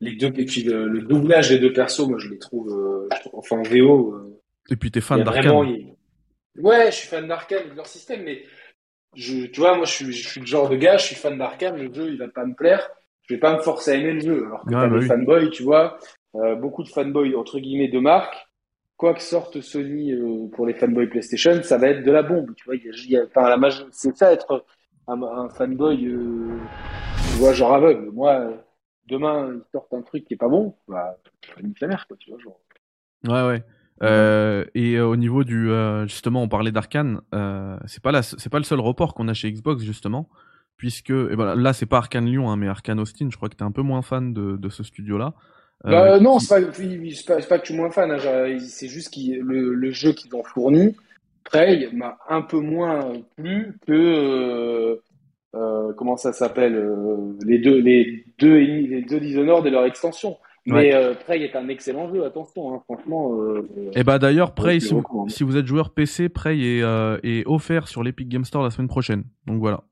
[0.01, 3.59] les deux, et puis le, doublage des deux persos, moi, je les trouve, euh, enfin,
[3.59, 4.15] en VO.
[4.15, 5.95] Euh, et puis, t'es fan d'Arkane.
[6.59, 8.43] Ouais, je suis fan d'Arkane, de leur système, mais
[9.15, 11.37] je, tu vois, moi, je suis, je suis le genre de gars, je suis fan
[11.39, 12.89] d'Arkane, le jeu, il va pas me plaire.
[13.29, 14.47] Je vais pas me forcer à aimer le jeu.
[14.47, 15.99] Alors que t'as bah des fanboys, tu vois,
[16.37, 18.46] euh, beaucoup de fanboys, entre guillemets, de marque.
[18.97, 22.55] Quoi que sorte Sony euh, pour les fanboys PlayStation, ça va être de la bombe.
[22.55, 22.77] Tu vois,
[23.27, 23.59] enfin,
[23.93, 24.65] c'est ça être
[25.07, 26.59] un, fanboy, euh,
[27.33, 28.11] tu vois, genre aveugle.
[28.11, 28.55] Moi,
[29.07, 31.19] demain, ils sortent un truc qui est pas bon, bah,
[31.63, 32.61] nique la quoi, tu vois, genre.
[33.25, 33.63] Ouais, ouais.
[34.03, 37.21] Euh, et euh, au niveau du euh, justement, on parlait d'Arkane,
[37.87, 40.29] c'est pas c'est pas le seul report qu'on a chez Xbox justement,
[40.77, 43.29] puisque et ben, là c'est pas Arkane Lyon, hein, mais Arkane Austin.
[43.31, 45.35] Je crois que t'es un peu moins fan de, de ce studio-là.
[45.85, 48.11] Bah, non, c'est pas, c'est pas, que je suis moins fan.
[48.11, 50.97] Hein, c'est juste que le, le, jeu qu'ils ont fourni,
[51.45, 55.01] Prey, m'a un peu moins plu que
[55.53, 56.83] comment ça s'appelle
[57.47, 60.37] les deux les deux les deux Dishonored et leur extension.
[60.67, 63.41] Mais euh, Prey est un excellent jeu, attention, hein, franchement.
[63.41, 67.87] Euh, et bah d'ailleurs, Prey, si vous, êtes joueur PC, Prey est, euh, est offert
[67.87, 69.25] sur l'Epic Game Store la semaine prochaine.
[69.47, 69.85] Donc voilà.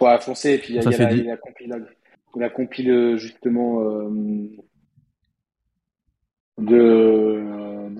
[0.00, 1.78] Ouais, foncez, et puis il y a,
[2.36, 3.82] la compile justement
[6.58, 7.42] de,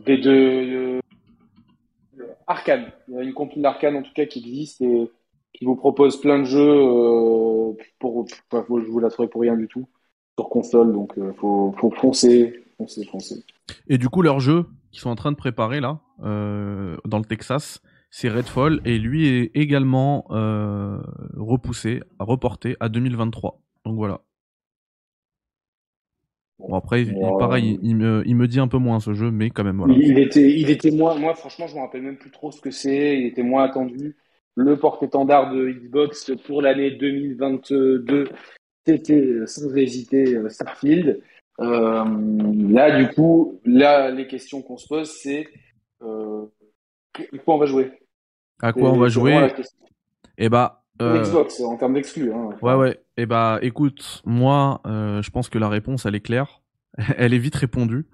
[0.07, 1.01] de, de,
[2.47, 2.93] Arkane.
[3.09, 5.11] Il y a une compile d'Arkane en tout cas qui existe et
[5.53, 9.69] qui vous propose plein de jeux pour, pour, je vous la trouver pour rien du
[9.69, 9.87] tout
[10.39, 13.45] sur console, donc euh, faut, faut foncer, foncer, foncer.
[13.89, 17.25] Et du coup, leur jeu qu'ils sont en train de préparer là, euh, dans le
[17.25, 20.99] Texas, c'est Redfall, et lui est également euh,
[21.37, 23.61] repoussé, reporté à 2023.
[23.85, 24.21] Donc voilà.
[26.59, 27.05] Bon, après,
[27.39, 29.95] pareil, il, me, il me dit un peu moins ce jeu, mais quand même, voilà.
[29.95, 32.71] Il, était, il était moins, moi, franchement, je me rappelle même plus trop ce que
[32.71, 33.19] c'est.
[33.19, 34.17] Il était moins attendu.
[34.57, 38.29] Le porte-étendard de Xbox pour l'année 2022,
[38.85, 41.23] c'était euh, sans hésiter euh, Starfield.
[41.61, 42.05] Euh,
[42.69, 45.47] là, du coup, là, les questions qu'on se pose, c'est
[46.03, 46.45] euh,
[47.17, 47.93] à quoi on va jouer?
[48.61, 49.49] À quoi on va jouer?
[50.39, 52.33] Eh bah, Xbox en termes d'exclus.
[52.33, 52.51] Hein.
[52.61, 52.99] Ouais, ouais.
[53.19, 56.63] Eh bah, écoute, moi, je pense que la réponse, elle est claire.
[57.19, 58.07] elle est vite répondue.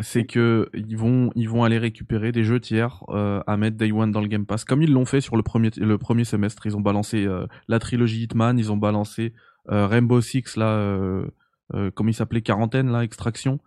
[0.00, 4.10] c'est que ils vont ils vont aller récupérer des jeux tiers à mettre Day One
[4.10, 6.76] dans le Game Pass comme ils l'ont fait sur le premier le premier semestre ils
[6.76, 7.28] ont balancé
[7.68, 9.32] la trilogie Hitman ils ont balancé
[9.70, 11.26] euh, Rainbow Six là, euh,
[11.74, 13.60] euh, comment il s'appelait quarantaine là, extraction.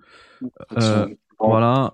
[1.40, 1.94] voilà,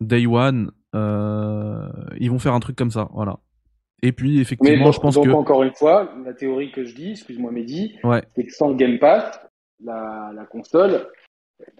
[0.00, 3.38] Day One, ils vont faire un truc comme ça, voilà.
[4.02, 7.10] Et puis effectivement, je pense donc, que encore une fois, la théorie que je dis,
[7.12, 8.22] excuse-moi Mehdi, ouais.
[8.34, 9.40] c'est que sans le Game Pass,
[9.82, 11.08] la, la console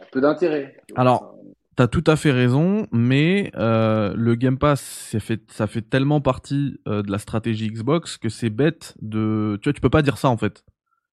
[0.01, 0.77] a peu d'intérêt.
[0.97, 1.35] Alors,
[1.77, 4.81] T'as tout à fait raison, mais euh, le Game Pass,
[5.13, 9.61] ça fait, ça fait tellement partie euh, de la stratégie Xbox que c'est bête de.
[9.63, 10.65] Tu vois, tu peux pas dire ça en fait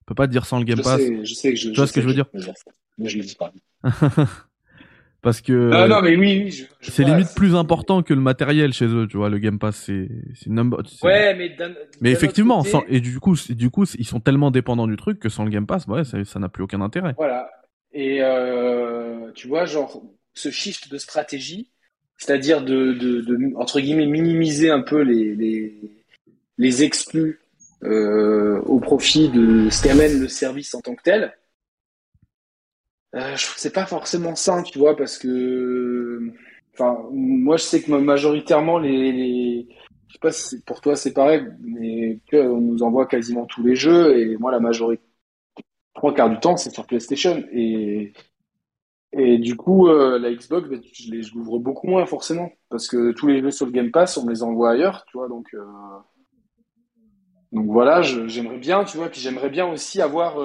[0.06, 1.00] peut pas dire sans le Game Pass.
[1.00, 2.26] je sais que je, tu vois ce que je veux dire
[2.96, 3.52] Mais je le dis pas.
[5.26, 9.08] Parce que non, mais oui, oui c'est limite plus important que le matériel chez eux,
[9.10, 9.28] tu vois.
[9.28, 10.78] Le Game Pass, c'est c'est number.
[11.02, 11.50] Ouais, mais
[12.00, 12.84] mais effectivement, sans...
[12.86, 15.66] et du coup, du coup, ils sont tellement dépendants du truc que sans le Game
[15.66, 17.14] Pass, ouais, ça n'a plus aucun intérêt.
[17.16, 17.50] Voilà.
[17.92, 20.00] Et euh, tu vois, genre
[20.32, 21.70] ce shift de stratégie,
[22.18, 25.74] c'est-à-dire de, de, de, entre guillemets minimiser un peu les les,
[26.56, 27.40] les exclus
[27.82, 31.32] euh, au profit de ce qu'amène le service en tant que tel.
[33.16, 36.32] Euh, c'est pas forcément sain, tu vois, parce que,
[36.74, 39.66] enfin, moi je sais que majoritairement les, les...
[40.08, 43.74] je sais pas si pour toi c'est pareil, mais on nous envoie quasiment tous les
[43.74, 45.02] jeux et moi la majorité,
[45.94, 48.12] trois quarts du temps c'est sur PlayStation et
[49.12, 53.28] et du coup euh, la Xbox, ben, je l'ouvre beaucoup moins forcément parce que tous
[53.28, 55.46] les jeux sur le Game Pass on les envoie ailleurs, tu vois, donc.
[55.54, 55.64] Euh
[57.52, 60.38] donc voilà, j'aimerais bien, tu vois, puis j'aimerais bien aussi avoir,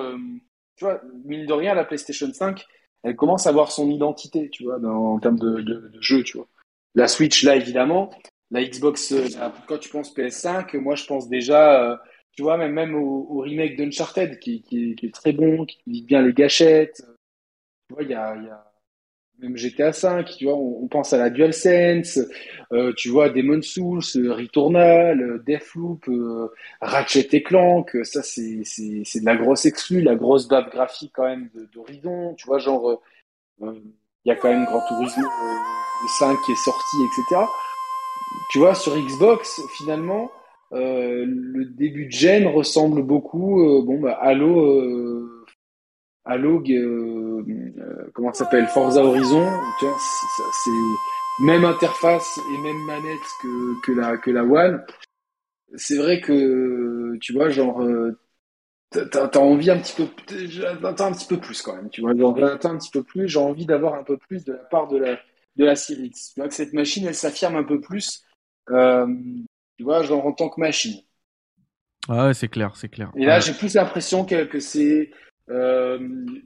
[0.82, 2.66] tu vois, mine de rien, la PlayStation 5,
[3.04, 6.48] elle commence à avoir son identité, tu vois, en termes de, de, jeu, tu vois.
[6.96, 8.10] La Switch, là, évidemment.
[8.50, 9.28] La Xbox, euh,
[9.68, 11.98] quand tu penses PS5, moi, je pense déjà, euh,
[12.32, 16.02] tu vois, même, même au, remake d'Uncharted, qui, qui, qui, est très bon, qui dit
[16.02, 17.04] bien les gâchettes.
[17.88, 18.71] Tu vois, il y a
[19.42, 22.20] même GTA 5, tu vois, on, pense à la DualSense,
[22.72, 28.62] euh, tu vois, Demon Souls, euh, Returnal, euh, Deathloop, euh, Ratchet et Clank, ça c'est
[28.64, 32.60] c'est c'est de la grosse exclue, la grosse bave graphique quand même d'Horizon, tu vois,
[32.60, 33.02] genre
[33.62, 33.82] il
[34.26, 35.28] y a quand même Grand Turismo
[36.20, 37.46] 5 qui est sorti, etc.
[38.52, 40.32] Tu vois, sur Xbox, finalement,
[40.72, 44.20] le début de gen ressemble beaucoup, bon bah
[46.24, 47.44] Halo, euh,
[47.80, 49.98] euh, comment ça s'appelle Forza Horizon, tu vois,
[50.64, 54.86] c'est même interface et même manette que, que la que la One.
[55.76, 57.84] c'est vrai que, tu vois, genre,
[58.92, 60.08] t'as as envie un petit peu,
[60.82, 63.40] t'attends un petit peu plus quand même, tu vois, j'attends un petit peu plus, j'ai
[63.40, 65.20] envie d'avoir un peu plus de la part de la,
[65.56, 68.24] de la série Tu vois que cette machine, elle s'affirme un peu plus,
[68.70, 69.08] euh,
[69.78, 71.02] tu vois, genre en tant que machine.
[72.10, 73.12] Ah ouais, c'est clair, c'est clair.
[73.16, 75.12] Et là, j'ai plus l'impression que, que c'est
[75.50, 76.00] euh,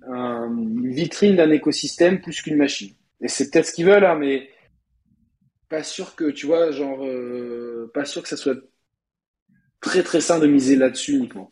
[0.07, 2.93] un, une vitrine d'un écosystème plus qu'une machine.
[3.21, 4.49] Et c'est peut-être ce qu'ils veulent, hein, mais
[5.69, 8.57] pas sûr que, tu vois, genre, euh, pas sûr que ça soit
[9.81, 11.51] très très sain de miser là-dessus uniquement.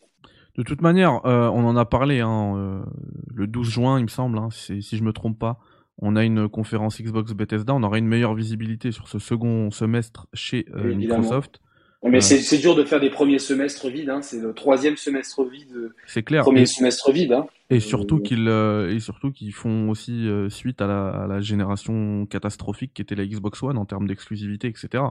[0.55, 2.85] De toute manière, euh, on en a parlé hein,
[3.33, 5.59] le 12 juin, il me semble, hein, si, si je me trompe pas.
[5.99, 10.27] On a une conférence Xbox Bethesda, on aura une meilleure visibilité sur ce second semestre
[10.33, 11.59] chez Microsoft.
[12.03, 14.21] Mais c'est dur de faire des premiers semestres vides, hein.
[14.21, 15.91] c'est le troisième semestre vide.
[16.05, 16.43] C'est clair.
[16.43, 17.31] Premier semestre vide.
[17.31, 17.47] Hein.
[17.69, 22.93] Et surtout qu'ils et surtout qu'ils font aussi suite à la, à la génération catastrophique
[22.93, 25.03] qui était la Xbox One en termes d'exclusivité, etc.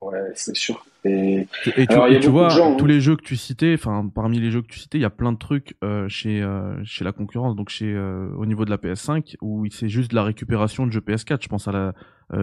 [0.00, 0.84] Ouais, c'est sûr.
[1.04, 1.46] Et,
[1.76, 2.86] et tu, vois, tous hein.
[2.86, 5.10] les jeux que tu citais, enfin parmi les jeux que tu citais, il y a
[5.10, 8.70] plein de trucs euh, chez euh, chez la concurrence, donc chez euh, au niveau de
[8.70, 11.42] la PS5 où c'est juste de la récupération de jeux PS4.
[11.42, 11.94] Je pense à la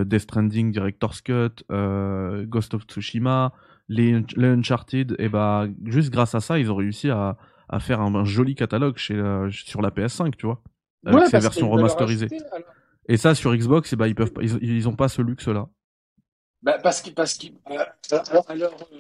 [0.04, 3.54] Death Stranding Director's Cut, Ghost of Tsushima,
[3.88, 5.16] les, Uncharted.
[5.20, 8.98] Et bah juste grâce à ça, ils ont réussi à à faire un, joli catalogue
[8.98, 9.16] chez
[9.50, 10.62] sur la PS5, tu vois,
[11.06, 12.28] avec ouais, ces versions remasterisées.
[13.08, 15.68] Et ça sur Xbox, et bah ils peuvent ils, ils ont pas ce luxe là.
[16.66, 17.78] Bah, parce que, parce que, euh,
[18.32, 18.98] alors, alors, euh,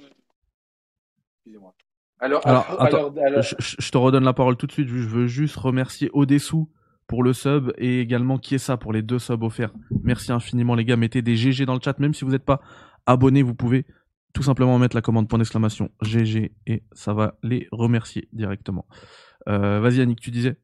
[1.39, 1.73] excusez-moi.
[2.19, 4.87] Alors, alors, attends, Je, te redonne la parole tout de suite.
[4.87, 6.69] Je veux juste remercier Odessou
[7.07, 9.73] pour le sub et également qui est ça pour les deux subs offerts.
[10.03, 10.95] Merci infiniment les gars.
[10.95, 11.97] Mettez des GG dans le chat.
[11.97, 12.61] Même si vous n'êtes pas
[13.07, 13.87] abonné, vous pouvez
[14.35, 18.85] tout simplement mettre la commande point d'exclamation GG et ça va les remercier directement.
[19.47, 20.57] Euh, vas-y Annick, tu disais?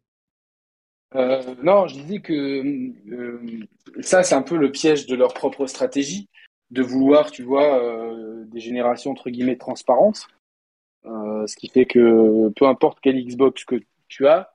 [1.15, 3.39] Euh, Non, je disais que euh,
[4.01, 6.27] ça c'est un peu le piège de leur propre stratégie
[6.69, 7.81] de vouloir, tu vois,
[8.45, 10.27] des générations entre guillemets transparentes.
[11.03, 14.53] Ce qui fait que peu importe quelle Xbox que tu as,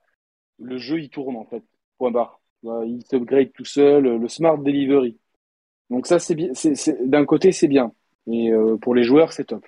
[0.58, 1.62] le jeu il tourne en fait.
[1.98, 2.40] Point barre.
[2.62, 5.18] Il s'upgrade tout seul, le smart delivery.
[5.90, 6.52] Donc ça c'est bien.
[7.04, 7.92] d'un côté c'est bien,
[8.30, 9.66] et euh, pour les joueurs c'est top.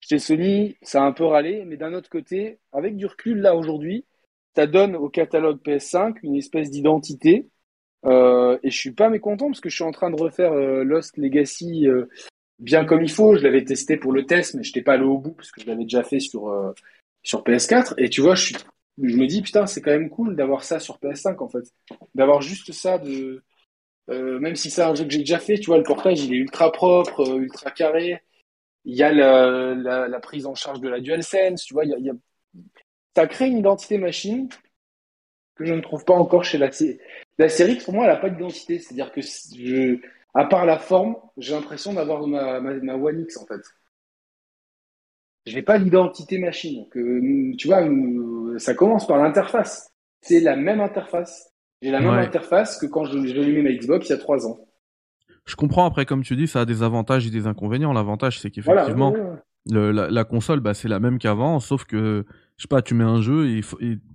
[0.00, 3.54] Chez Sony, ça a un peu râlé, mais d'un autre côté, avec du recul là
[3.54, 4.04] aujourd'hui,
[4.54, 7.48] ça donne au catalogue PS5 une espèce d'identité
[8.04, 10.82] euh, et je suis pas mécontent parce que je suis en train de refaire euh,
[10.82, 12.06] Lost Legacy euh,
[12.58, 13.36] bien comme il faut.
[13.36, 15.60] Je l'avais testé pour le test, mais je n'étais pas allé au bout parce que
[15.60, 16.74] je l'avais déjà fait sur
[17.22, 17.94] sur PS4.
[17.98, 18.56] Et tu vois, je
[18.98, 21.64] me dis putain, c'est quand même cool d'avoir ça sur PS5 en fait,
[22.14, 23.42] d'avoir juste ça de
[24.08, 26.38] même si c'est un jeu que j'ai déjà fait, tu vois, le portage il est
[26.38, 28.22] ultra propre, ultra carré.
[28.84, 32.14] Il y a la, prise en charge de la DualSense, tu vois, il y a,
[33.14, 34.48] ça crée une identité machine
[35.54, 36.70] que je ne trouve pas encore chez la,
[37.38, 38.78] la série, pour moi, elle n'a pas d'identité.
[38.78, 39.20] C'est-à-dire que
[40.34, 43.60] à part la forme, j'ai l'impression d'avoir ma, ma, One X en fait.
[45.46, 46.86] Je n'ai pas l'identité machine.
[46.90, 47.82] Tu vois,
[48.58, 49.90] ça commence par l'interface.
[50.20, 51.51] C'est la même interface.
[51.82, 54.46] J'ai la même interface que quand je, je allumé ma Xbox il y a trois
[54.46, 54.58] ans.
[55.44, 57.92] Je comprends après, comme tu dis, ça a des avantages et des inconvénients.
[57.92, 59.12] L'avantage, c'est qu'effectivement,
[59.66, 62.24] la, console, bah, c'est la même qu'avant, sauf que
[62.56, 63.62] je sais pas, tu mets un jeu et,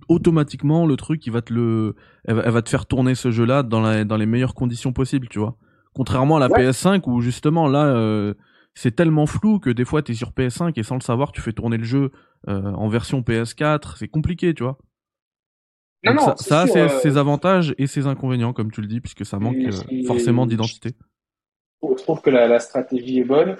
[0.08, 4.06] automatiquement le truc, il va te le, elle va, te faire tourner ce jeu-là dans,
[4.06, 5.56] dans les meilleures conditions possibles, tu vois.
[5.92, 8.32] Contrairement à la PS5 où justement là, euh,
[8.74, 11.42] c'est tellement flou que des fois tu es sur PS5 et sans le savoir, tu
[11.42, 12.10] fais tourner le jeu
[12.48, 14.78] euh, en version PS4, c'est compliqué, tu vois.
[16.04, 19.56] Ça, a euh, ses, avantages et ses inconvénients, comme tu le dis, puisque ça manque
[20.06, 20.90] forcément d'identité.
[21.82, 23.56] Je trouve que la, stratégie est bonne,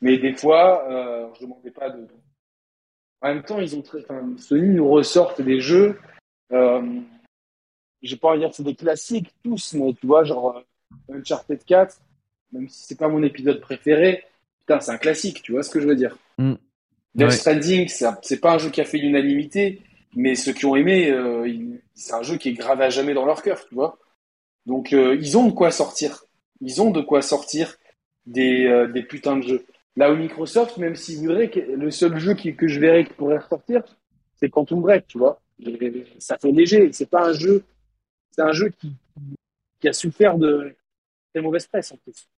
[0.00, 2.06] mais des fois, je ne demandais pas de,
[3.20, 5.98] en même temps, ils ont très, enfin, Sony nous ressortent des jeux.
[6.52, 7.00] Euh,
[8.00, 10.56] j'ai pas envie de dire que c'est des classiques tous, mais tu vois, genre
[11.10, 12.00] euh, Uncharted 4,
[12.52, 14.24] même si c'est pas mon épisode préféré,
[14.60, 16.16] putain, c'est un classique, tu vois ce que je veux dire.
[16.38, 16.54] Mm.
[17.14, 19.82] Death Stranding, c'est pas un jeu qui a fait l'unanimité,
[20.14, 21.48] mais ceux qui ont aimé, euh,
[21.94, 23.98] c'est un jeu qui est gravé à jamais dans leur cœur, tu vois.
[24.66, 26.24] Donc euh, ils ont de quoi sortir.
[26.60, 27.76] Ils ont de quoi sortir
[28.26, 29.66] des, euh, des putains de jeux.
[29.96, 33.82] Là où Microsoft, même s'il voudrait, le seul jeu que je verrais qui pourrait ressortir,
[34.36, 35.40] c'est Quantum Break, tu vois.
[36.18, 36.92] Ça fait léger.
[36.92, 37.64] C'est pas un jeu,
[38.30, 38.92] c'est un jeu qui,
[39.80, 40.76] qui a souffert de
[41.32, 42.28] très mauvaise presse en plus.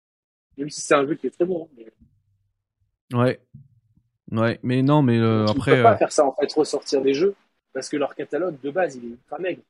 [0.56, 1.68] Même si c'est un jeu qui est très bon.
[3.12, 3.40] Ouais.
[4.32, 5.78] Ouais, mais non, mais euh, après.
[5.78, 7.34] Ils pas euh, faire ça en fait, ressortir des jeux,
[7.72, 9.62] parce que leur catalogue de base, il est ultra maigre.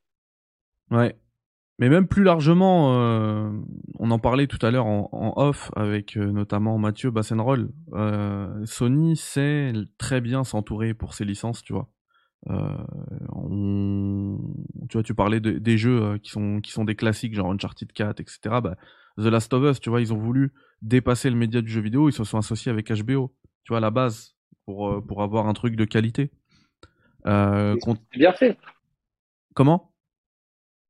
[0.91, 1.17] Ouais.
[1.81, 3.51] Mais même plus largement, euh,
[3.99, 7.71] on en parlait tout à l'heure en, off avec euh, notamment Mathieu Bassenroll.
[7.95, 11.89] Euh, Sony sait très bien s'entourer pour ses licences, tu vois.
[12.47, 12.53] Tu
[14.93, 18.39] vois, tu parlais des jeux qui sont qui sont des classiques, genre Uncharted 4, etc.
[18.63, 18.77] Bah,
[19.17, 22.09] The Last of Us, tu vois, ils ont voulu dépasser le média du jeu vidéo,
[22.11, 23.35] ils se sont associés avec HBO.
[23.65, 24.35] Tu vois, à la base,
[24.67, 26.31] pour pour avoir un truc de qualité.
[27.27, 28.59] Euh, C'est bien fait.
[29.55, 29.93] Comment?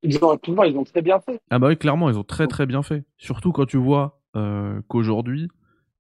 [0.03, 1.41] Ils ont ils ont très bien fait.
[1.51, 3.05] Ah bah oui, clairement, ils ont très très bien fait.
[3.19, 5.49] Surtout quand tu vois euh, qu'aujourd'hui,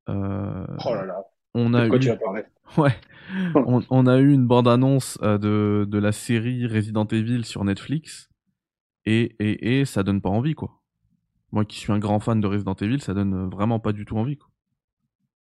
[0.09, 1.25] euh, oh là là.
[1.55, 2.11] on a eu, tu
[2.79, 2.97] ouais,
[3.55, 8.31] on, on, a eu une bande annonce de de la série Resident Evil sur Netflix
[9.05, 10.81] et et et ça donne pas envie quoi.
[11.53, 14.16] Moi qui suis un grand fan de Resident Evil, ça donne vraiment pas du tout
[14.16, 14.49] envie quoi.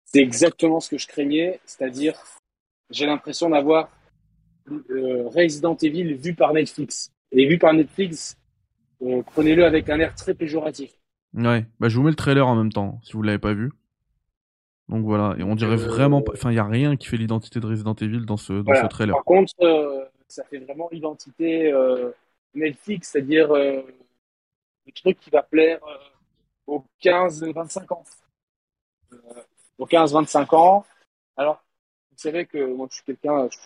[0.04, 2.14] C'est exactement ce que je craignais, c'est-à-dire
[2.90, 3.88] j'ai l'impression d'avoir
[4.70, 7.12] euh, Resident Evil vu par Netflix.
[7.32, 8.36] Et vu par Netflix,
[9.02, 10.92] euh, prenez-le avec un air très péjoratif.
[11.34, 13.70] Ouais, bah je vous mets le trailer en même temps, si vous l'avez pas vu.
[14.88, 16.32] Donc voilà, et on dirait euh, vraiment pas.
[16.32, 18.86] Enfin, il y a rien qui fait l'identité de Resident Evil dans ce, dans ce
[18.86, 19.14] trailer.
[19.14, 19.52] Par contre,
[20.28, 21.72] ça fait vraiment identité
[22.54, 23.84] Netflix, c'est-à-dire le
[24.94, 25.80] truc qui va plaire
[26.66, 28.04] aux 15-25 ans.
[29.78, 30.86] aux 15-25 ans.
[31.36, 31.62] Alors,
[32.12, 33.58] vous savez que moi, je suis quelqu'un, je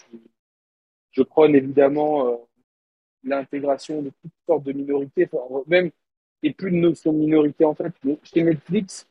[1.22, 2.36] prône évidemment euh,
[3.24, 5.28] l'intégration de toutes sortes de minorités,
[5.66, 5.90] même
[6.42, 7.92] et plus de notion de minorité en fait.
[8.22, 9.08] Chez Netflix,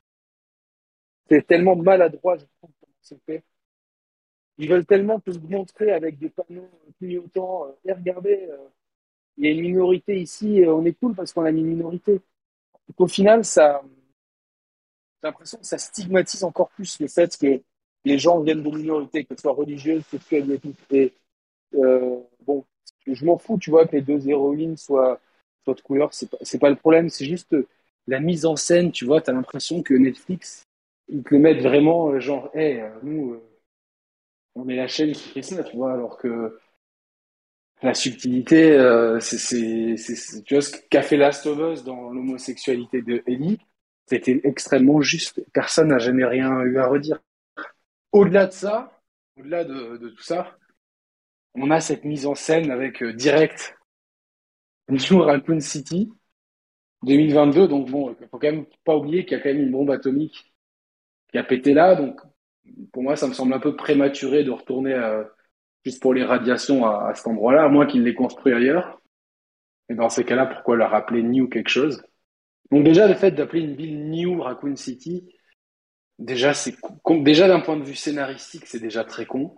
[1.30, 3.44] c'est tellement maladroit, je trouve, comment c'est fait.
[4.58, 8.58] Ils veulent tellement te montrer avec des panneaux clignotants, euh, et regardez, euh,
[9.38, 12.20] il y a une minorité ici, on est cool parce qu'on a une minorité.
[12.98, 13.82] Au final, ça,
[15.22, 17.62] j'ai l'impression que ça stigmatise encore plus le fait que
[18.06, 20.74] les gens viennent de minorités, que ce soit religieuses, sexuelles et tout.
[20.92, 21.10] Et euh,
[21.72, 22.66] bon,
[23.08, 25.20] je m'en fous, tu vois, que les deux héroïnes soient,
[25.64, 27.56] soient de couleur, c'est pas, pas le problème, c'est juste
[28.08, 30.66] la mise en scène, tu vois, t'as l'impression que Netflix,
[31.08, 33.44] ils te le mettent vraiment, euh, genre, hé, hey, nous, euh,
[34.56, 36.60] on est la chaîne qui fait ça, tu vois, alors que
[37.82, 39.96] la subtilité, euh, c'est,
[40.46, 43.60] tu vois, ce qu'a fait Last of Us dans l'homosexualité de Ellie,
[44.06, 45.42] c'était extrêmement juste.
[45.54, 47.22] Personne n'a jamais rien eu à redire.
[48.12, 49.00] Au-delà de ça,
[49.38, 50.58] au-delà de, de tout ça,
[51.56, 53.78] on a cette mise en scène avec euh, direct
[54.90, 56.12] New Raccoon City
[57.04, 57.68] 2022.
[57.68, 59.92] Donc bon, il faut quand même pas oublier qu'il y a quand même une bombe
[59.92, 60.54] atomique
[61.32, 61.96] qui a pété là.
[61.96, 62.20] Donc
[62.92, 65.24] pour moi, ça me semble un peu prématuré de retourner euh,
[65.86, 69.00] juste pour les radiations à, cet endroit-là, à moins qu'il l'ait construit ailleurs.
[69.90, 72.04] Et dans ces cas-là, pourquoi leur appeler New quelque chose?
[72.72, 75.28] Donc déjà, le fait d'appeler une ville New Raccoon City,
[76.20, 76.76] déjà c'est
[77.22, 79.58] déjà d'un point de vue scénaristique, c'est déjà très con.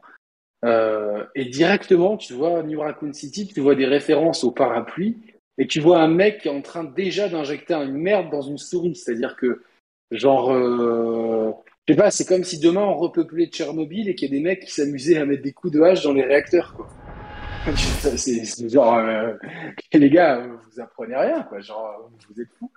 [0.63, 5.17] Euh, et directement, tu vois New Raccoon City, tu vois des références au parapluie,
[5.57, 8.57] et tu vois un mec qui est en train déjà d'injecter une merde dans une
[8.57, 8.95] souris.
[8.95, 9.63] C'est-à-dire que,
[10.11, 11.51] genre, euh,
[11.87, 14.43] je sais pas, c'est comme si demain on repeuplait Tchernobyl et qu'il y a des
[14.43, 16.87] mecs qui s'amusaient à mettre des coups de hache dans les réacteurs, quoi.
[18.17, 19.33] c'est genre, euh,
[19.93, 21.59] les gars, vous apprenez rien, quoi.
[21.59, 22.71] Genre, vous êtes fous.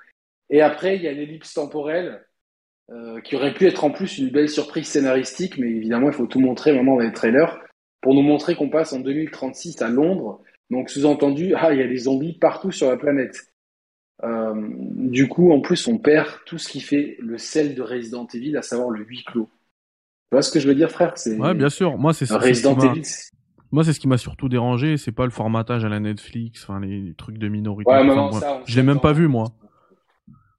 [0.51, 2.25] Et après, il y a l'ellipse temporelle.
[2.91, 6.27] Euh, qui aurait pu être en plus une belle surprise scénaristique, mais évidemment, il faut
[6.27, 7.64] tout montrer maintenant dans les trailers
[8.05, 10.43] pour nous montrer qu'on passe en 2036 à Londres.
[10.69, 13.47] Donc sous-entendu, ah, il y a des zombies partout sur la planète.
[14.23, 18.27] Euh, du coup, en plus, on perd tout ce qui fait le sel de Resident
[18.35, 19.49] Evil, à savoir le huis clos.
[20.31, 21.17] Tu vois ce que je veux dire, frère?
[21.17, 21.97] C'est Ouais, bien sûr.
[21.97, 23.03] Moi, c'est Resident Evil.
[23.73, 24.99] Moi, c'est ce qui m'a surtout dérangé.
[24.99, 27.91] C'est pas le formatage à la Netflix, enfin les trucs de minorité.
[27.91, 29.47] Ouais, non, ça, je l'ai même pas vu, moi.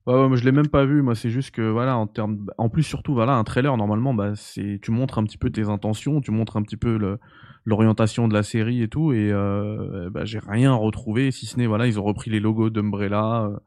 [0.08, 1.02] Ouais, ouais, moi je l'ai même pas vu.
[1.02, 4.36] Moi, c'est juste que voilà, en termes, en plus surtout voilà, un trailer normalement, bah
[4.36, 7.20] c'est, tu montres un petit peu tes intentions, tu montres un petit peu le,
[7.66, 11.66] l'orientation de la série et tout, et euh, bah, j'ai rien retrouvé si ce n'est
[11.66, 13.50] voilà, ils ont repris les logos d'Umbrella.
[13.50, 13.58] Euh,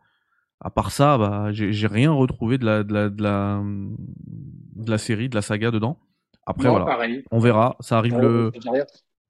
[0.61, 4.99] à part ça, bah j'ai rien retrouvé de la, de la, de la, de la
[4.99, 6.01] série, de la saga dedans.
[6.47, 6.99] Après voilà,
[7.31, 7.77] on verra.
[7.81, 8.51] Ça arrive le,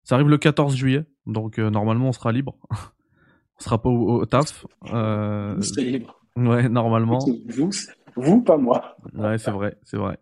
[0.05, 2.57] ça arrive le 14 juillet, donc euh, normalement on sera libre.
[2.71, 4.67] on sera pas au, taf.
[4.93, 6.18] Euh, libre.
[6.47, 7.19] Ouais, normalement.
[7.47, 7.71] Vous,
[8.17, 8.97] vous pas moi.
[9.15, 10.19] Ouais, c'est vrai, c'est vrai.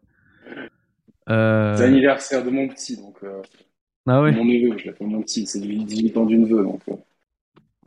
[1.28, 1.76] Euh...
[1.76, 3.16] C'est l'anniversaire de mon petit, donc.
[3.22, 3.42] Euh...
[4.06, 4.32] Ah ouais.
[4.32, 6.80] Mon neveu, je l'appelle mon petit, c'est 18 ans du neveu, donc.
[6.88, 6.94] Euh...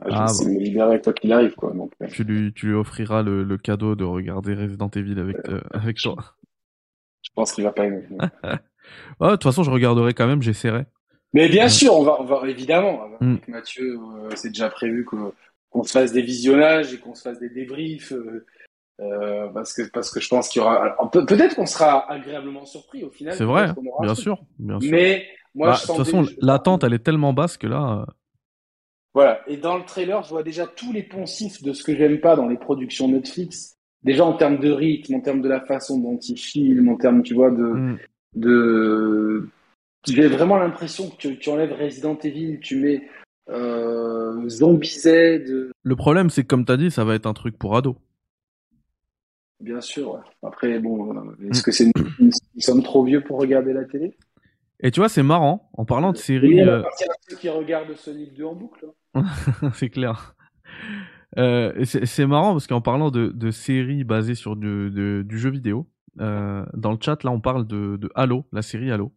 [0.02, 1.72] Ah, je vais me libérer toi qu'il arrive, quoi.
[1.72, 2.06] Donc, euh.
[2.06, 5.98] tu, lui, tu lui offriras le, le, cadeau de regarder Resident Evil avec, euh, avec
[5.98, 6.16] toi.
[7.22, 8.02] Je pense qu'il va pas aimer.
[9.20, 10.86] ouais, de toute façon, je regarderai quand même, j'essaierai.
[11.32, 13.08] Mais bien sûr, on va, on va évidemment.
[13.20, 13.32] Mm.
[13.32, 15.16] Avec Mathieu, euh, c'est déjà prévu que
[15.70, 18.12] qu'on se fasse des visionnages et qu'on se fasse des débriefs.
[18.12, 18.46] Euh,
[19.00, 23.02] euh, parce que parce que je pense qu'il y aura peut-être qu'on sera agréablement surpris
[23.02, 23.34] au final.
[23.34, 23.68] C'est vrai,
[24.00, 24.90] bien sûr, bien sûr.
[24.90, 28.04] Mais moi, bah, de toute façon, l'attente elle est tellement basse que là.
[28.06, 28.12] Euh,
[29.14, 29.40] voilà.
[29.48, 32.36] Et dans le trailer, je vois déjà tous les poncifs de ce que j'aime pas
[32.36, 33.76] dans les productions Netflix.
[34.02, 37.22] Déjà en termes de rythme, en termes de la façon dont ils filment, en termes,
[37.22, 37.98] tu vois, de mm.
[38.36, 39.48] de
[40.06, 43.02] j'ai vraiment l'impression que tu, tu enlèves Resident Evil, tu mets
[43.50, 47.58] euh, Zombie Le problème, c'est que comme tu as dit, ça va être un truc
[47.58, 47.96] pour ados.
[49.60, 50.22] Bien sûr.
[50.42, 51.62] Après, bon, euh, est-ce mm.
[51.62, 51.84] que c'est
[52.18, 54.16] nous, sommes trop vieux pour regarder la télé?
[54.80, 56.60] Et tu vois, c'est marrant, en parlant de séries...
[56.62, 56.82] euh...
[57.38, 58.86] qui regardent Sonic 2 en boucle.
[59.14, 59.24] Hein.
[59.74, 60.34] c'est clair.
[61.38, 65.50] Euh, c'est marrant parce qu'en parlant de, de, séries basées sur du, de, du jeu
[65.50, 65.86] vidéo,
[66.20, 69.12] euh, dans le chat, là, on parle de, de Halo, la série Halo.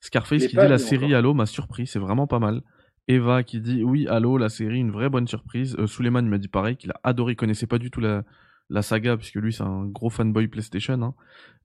[0.00, 2.62] Scarface qui dit la série Halo m'a surpris, c'est vraiment pas mal.
[3.08, 5.76] Eva qui dit oui, Halo, la série, une vraie bonne surprise.
[5.78, 8.24] Euh, Suleiman m'a dit pareil, qu'il a adoré, il connaissait pas du tout la,
[8.70, 11.00] la saga, puisque lui c'est un gros fanboy PlayStation.
[11.02, 11.14] Hein.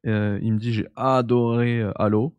[0.05, 2.35] Euh, il me dit j'ai adoré euh, Halo.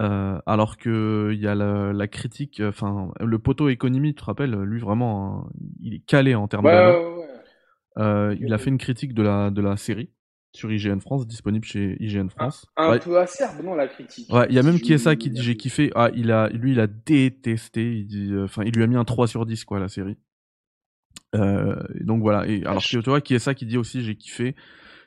[0.00, 4.24] Euh, alors que il y a la, la critique, enfin le poteau économie, tu te
[4.24, 8.00] rappelles, lui vraiment, hein, il est calé en termes ouais, de.
[8.00, 10.10] Ouais, il a fait une critique de la de la série
[10.54, 12.66] sur IGN France, disponible chez IGN France.
[12.76, 14.32] Un, un peu acerbe, non, la critique.
[14.32, 15.90] Ouais, il y a même qui est ça qui dit j'ai kiffé.
[15.94, 17.96] Ah, il a, lui, il a détesté.
[17.96, 20.16] Il dit, enfin, il lui a mis un 3 sur 10, quoi, la série.
[21.34, 22.46] Euh, donc voilà.
[22.46, 24.54] Et alors, tu vois, qui est ça qui dit aussi j'ai kiffé.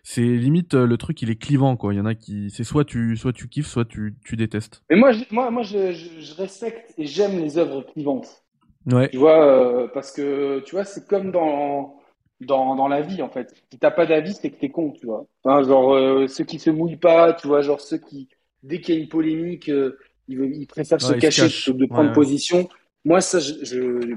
[0.04, 1.94] C'est limite le truc, il est clivant, quoi.
[1.94, 4.84] Il y en a qui, c'est soit tu, soit tu kiffes, soit tu, tu détestes.
[4.90, 8.44] Mais moi, je, moi, moi, je, je, respecte et j'aime les œuvres clivantes.
[8.86, 9.10] Ouais.
[9.10, 11.98] Tu vois, euh, parce que tu vois, c'est comme dans
[12.42, 13.54] dans, dans la vie en fait.
[13.72, 15.26] Si t'as pas d'avis, c'est que t'es con, tu vois.
[15.44, 18.30] Enfin, genre euh, ceux qui se mouillent pas, tu vois, genre ceux qui
[18.64, 22.10] dès qu'il y a une polémique, euh, ils, ils, préfèrent se cacher se de prendre
[22.10, 22.68] ouais, position.
[23.06, 24.16] Moi, ça, je, je,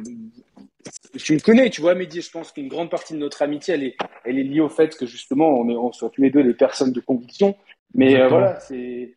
[1.14, 2.20] je me connais, tu vois, Mehdi.
[2.20, 4.96] Je pense qu'une grande partie de notre amitié, elle est, elle est liée au fait
[4.96, 7.56] que justement, on est, on soit tous les deux des personnes de conviction.
[7.94, 9.14] Mais euh, voilà, c'est,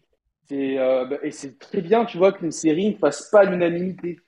[0.49, 4.19] c'est, bah, et c'est très bien, tu vois, qu'une série ne fasse pas l'unanimité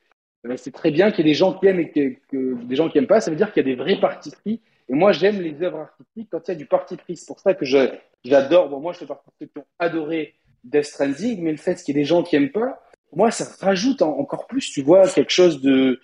[0.58, 2.89] c'est très bien qu'il y ait des gens qui aiment et que, que, des gens
[2.89, 3.22] qui aiment pas.
[3.22, 4.62] Ça veut dire qu'il y a des vrais partis pris.
[4.88, 7.18] Et moi, j'aime les œuvres artistiques quand il y a du parti pris.
[7.18, 8.70] C'est pour ça que j'adore.
[8.70, 11.76] Bon, moi, je fais partie de ceux qui ont adoré Death Stranding, mais le fait
[11.76, 12.82] qu'il y ait des gens qui aiment pas,
[13.14, 16.00] moi, ça rajoute en, encore plus, tu vois, quelque chose de,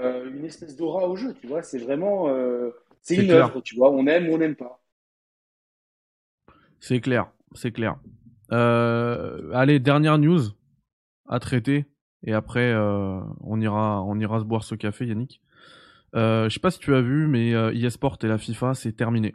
[0.00, 1.34] euh, une espèce d'aura au jeu.
[1.40, 2.70] Tu vois, c'est vraiment, euh,
[3.00, 3.46] c'est une clair.
[3.46, 3.60] œuvre.
[3.62, 4.80] Tu vois, on aime ou on n'aime pas.
[6.80, 7.96] C'est clair, c'est clair.
[8.52, 10.42] Euh, allez, dernière news
[11.28, 11.86] à traiter.
[12.26, 15.40] Et après, euh, on ira, on ira se boire ce café, Yannick.
[16.14, 18.92] Euh, je sais pas si tu as vu, mais euh, eSport et la FIFA, c'est
[18.92, 19.34] terminé.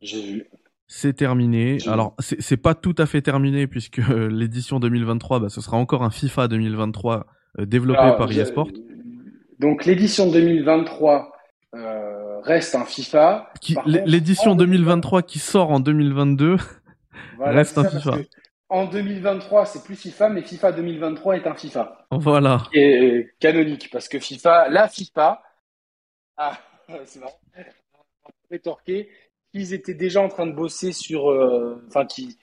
[0.00, 0.46] J'ai vu.
[0.86, 1.78] C'est terminé.
[1.86, 6.10] Alors, c'est pas tout à fait terminé puisque l'édition 2023, bah, ce sera encore un
[6.10, 7.26] FIFA 2023
[7.58, 8.68] euh, développé Alors, par eSport.
[9.58, 11.32] Donc, l'édition 2023
[11.74, 13.52] euh, reste un FIFA.
[13.84, 16.56] L'édition en 2023 qui sort en 2022
[17.36, 18.18] Voilà, reste un FIFA.
[18.70, 22.06] En 2023, c'est plus FIFA, mais FIFA 2023 est un FIFA.
[22.10, 22.64] Voilà.
[22.70, 25.42] Qui est canonique, parce que FIFA, la FIFA,
[26.36, 26.58] ah,
[27.04, 27.40] c'est marrant,
[28.50, 29.08] rétorqué,
[29.52, 32.38] qu'ils étaient déjà en train de bosser sur, euh, enfin, qui,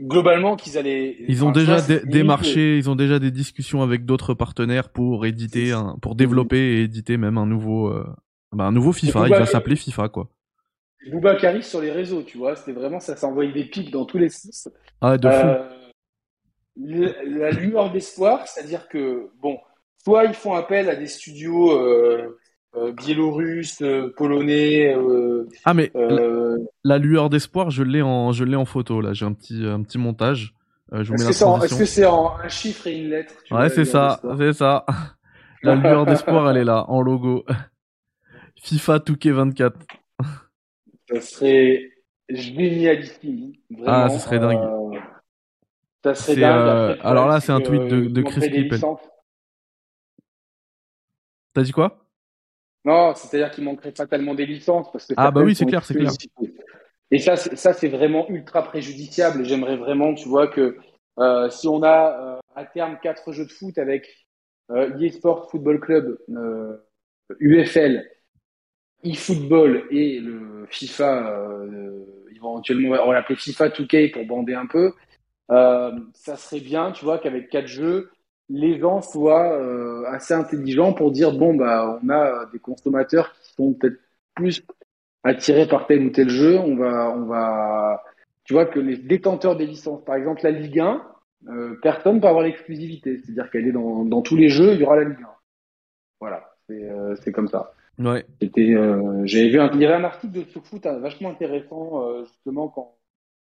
[0.00, 1.16] globalement, qu'ils allaient.
[1.28, 5.72] Ils ont déjà dé- démarché, ils ont déjà des discussions avec d'autres partenaires pour éditer,
[5.72, 8.04] un, pour développer et éditer même un nouveau, euh,
[8.52, 9.26] bah, un nouveau FIFA.
[9.28, 10.28] Il va s'appeler FIFA quoi.
[11.10, 14.28] Boubacaris sur les réseaux, tu vois, c'était vraiment, ça s'envoyait des pics dans tous les
[14.28, 14.68] sens.
[15.00, 15.46] Ah de fou.
[15.46, 15.68] Euh,
[17.24, 19.58] la lueur d'espoir, c'est-à-dire que, bon,
[20.04, 22.38] soit ils font appel à des studios euh,
[22.76, 24.94] euh, biélorusses, euh, polonais,
[25.64, 25.90] Ah mais
[26.84, 29.12] la lueur d'espoir, je l'ai en, je l'ai en photo là.
[29.12, 30.54] J'ai un petit, un petit montage.
[30.92, 31.10] Est-ce
[31.78, 34.86] que c'est en- en un chiffre et une lettre tu Ouais, c'est ça, c'est ça.
[35.62, 37.44] La lueur d'espoir, elle est là, en logo.
[38.62, 39.72] FIFA 2K24.
[41.08, 41.90] Ça serait
[42.28, 44.04] génialissime, vraiment.
[44.06, 44.58] Ah, ce serait dingue.
[44.58, 44.98] euh,
[46.04, 46.68] ça serait dingue.
[46.68, 48.96] euh, Après, le alors là, c'est un tweet de- Chris Clippen.
[51.54, 52.04] T'as dit quoi?
[52.84, 55.94] Non, c'est-à-dire qu'il manquerait fatalement des licences parce que Ah, bah oui, c'est clair, c'est
[55.94, 56.12] clair.
[57.10, 59.44] Et ça, c'est- ça c'est vraiment ultra préjudiciable.
[59.44, 60.76] J'aimerais vraiment, tu vois, que
[61.18, 64.26] euh, si on a euh, à terme quatre jeux de foot avec
[65.00, 66.18] eSport Football Club,
[67.40, 68.04] UFL,
[69.04, 74.92] eFootball et le FIFA, euh, éventuellement on va l'appeler FIFA 2K pour bander un peu,
[75.50, 78.10] euh, ça serait bien, tu vois, qu'avec quatre jeux,
[78.48, 83.52] les gens soient euh, assez intelligents pour dire bon bah on a des consommateurs qui
[83.54, 84.00] sont peut-être
[84.34, 84.62] plus
[85.22, 88.02] attirés par tel ou tel jeu, on va on va
[88.44, 91.02] tu vois que les détenteurs des licences, par exemple la Ligue 1,
[91.48, 94.80] euh, personne ne peut avoir l'exclusivité, c'est-à-dire qu'elle est dans, dans tous les jeux, il
[94.80, 95.26] y aura la Ligue 1.
[96.20, 96.56] Voilà,
[97.22, 97.74] c'est comme ça.
[97.98, 98.24] Ouais.
[98.40, 102.02] C'était, euh, j'avais vu un, il y avait un article de foot hein, vachement intéressant
[102.02, 102.98] euh, justement quand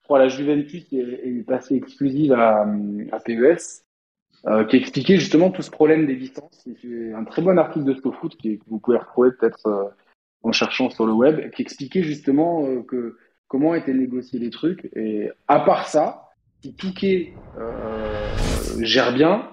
[0.05, 2.65] crois la Juventus est, est passée exclusive à,
[3.11, 3.83] à PES,
[4.47, 6.13] euh, qui expliquait justement tout ce problème des.
[6.13, 6.31] Et
[6.81, 9.89] C'est un très bon article de qui, que vous pouvez retrouver peut-être euh,
[10.43, 14.89] en cherchant sur le web, qui expliquait justement euh, que comment étaient négociés les trucs.
[14.95, 16.29] Et à part ça,
[16.61, 18.35] si Touquet euh,
[18.79, 19.49] gère bien,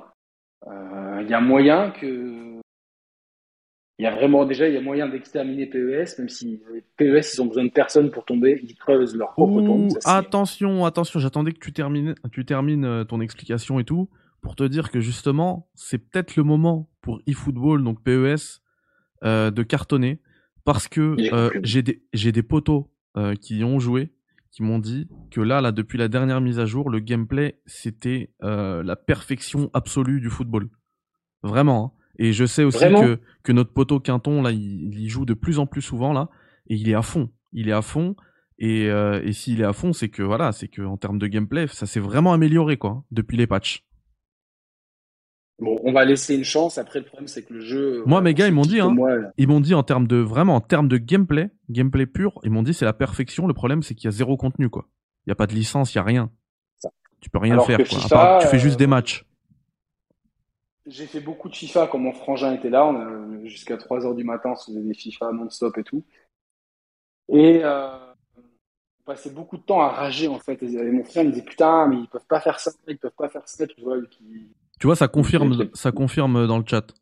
[1.21, 2.52] il y a moyen que
[4.03, 6.61] il y a vraiment déjà il y a moyen d'exterminer PES, même si
[6.97, 9.91] PES ils ont besoin de personne pour tomber, ils creusent leur propre Ouh, tombe.
[10.01, 14.09] ça, attention, attention, j'attendais que tu termines, tu termines euh, ton explication et tout
[14.41, 18.61] pour te dire que justement, c'est peut-être le moment pour eFootball, donc PES,
[19.25, 20.21] euh, de cartonner
[20.65, 22.87] parce que euh, j'ai des j'ai des potos
[23.17, 24.11] euh, qui ont joué
[24.51, 28.33] qui m'ont dit que là là depuis la dernière mise à jour le gameplay c'était
[28.41, 30.71] la perfection absolue du football
[31.45, 32.02] vraiment hein.
[32.19, 35.59] Et je sais aussi que que notre poteau Quinton là il, il, joue de plus
[35.59, 36.29] en plus souvent là
[36.69, 38.17] et il est à fond il est à fond
[38.59, 41.67] et, et s'il est à fond c'est que voilà c'est que en termes de gameplay
[41.67, 43.85] ça s'est vraiment amélioré quoi hein, depuis les patchs
[45.63, 46.77] Bon, on va laisser une chance.
[46.77, 48.01] Après, le problème, c'est que le jeu.
[48.01, 48.95] Euh, moi, mes gars, ils m'ont dit, hein,
[49.37, 52.65] ils m'ont dit en termes de vraiment en termes de gameplay, gameplay pur, ils m'ont
[52.65, 53.47] dit c'est la perfection.
[53.47, 54.89] Le problème, c'est qu'il y a zéro contenu, quoi.
[55.27, 56.31] Il y a pas de licence, il y a rien.
[57.21, 58.39] Tu peux rien faire, quoi.
[58.43, 59.25] tu fais juste des euh, matchs.
[60.87, 62.85] J'ai fait beaucoup de FIFA quand mon frangin était là.
[62.87, 66.03] On jusqu'à 3 heures du matin, on faisait des FIFA non-stop et tout.
[67.29, 67.89] Et euh,
[68.37, 70.63] on passait beaucoup de temps à rager en fait.
[70.63, 73.29] Et mon frère me disait putain, mais ils peuvent pas faire ça, ils peuvent pas
[73.29, 74.01] faire ça, tu vois.
[74.11, 74.49] Qui
[74.83, 76.93] tu vois, ça confirme, ça confirme dans le chat.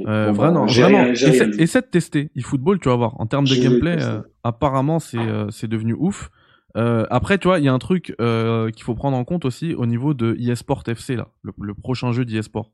[0.00, 1.04] Euh, vraiment, vraiment.
[1.06, 3.20] Essaie, de tester eFootball, tu vas voir.
[3.20, 6.30] En termes de gameplay, euh, apparemment, c'est euh, c'est devenu ouf.
[6.74, 9.86] Après, tu vois, il y a un truc qu'il faut prendre en compte aussi au
[9.86, 12.70] niveau de eSport FC là, le, prochain jeu d'eSport.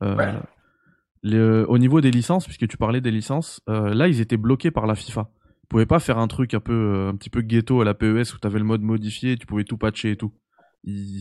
[0.00, 4.94] au niveau des licences, puisque tu parlais des licences, là, ils étaient bloqués par la
[4.94, 5.30] FIFA.
[5.64, 8.34] Ils pouvaient pas faire un truc un peu, un petit peu ghetto à la PES
[8.34, 10.32] où tu avais le mode modifié, tu pouvais tout patcher et tout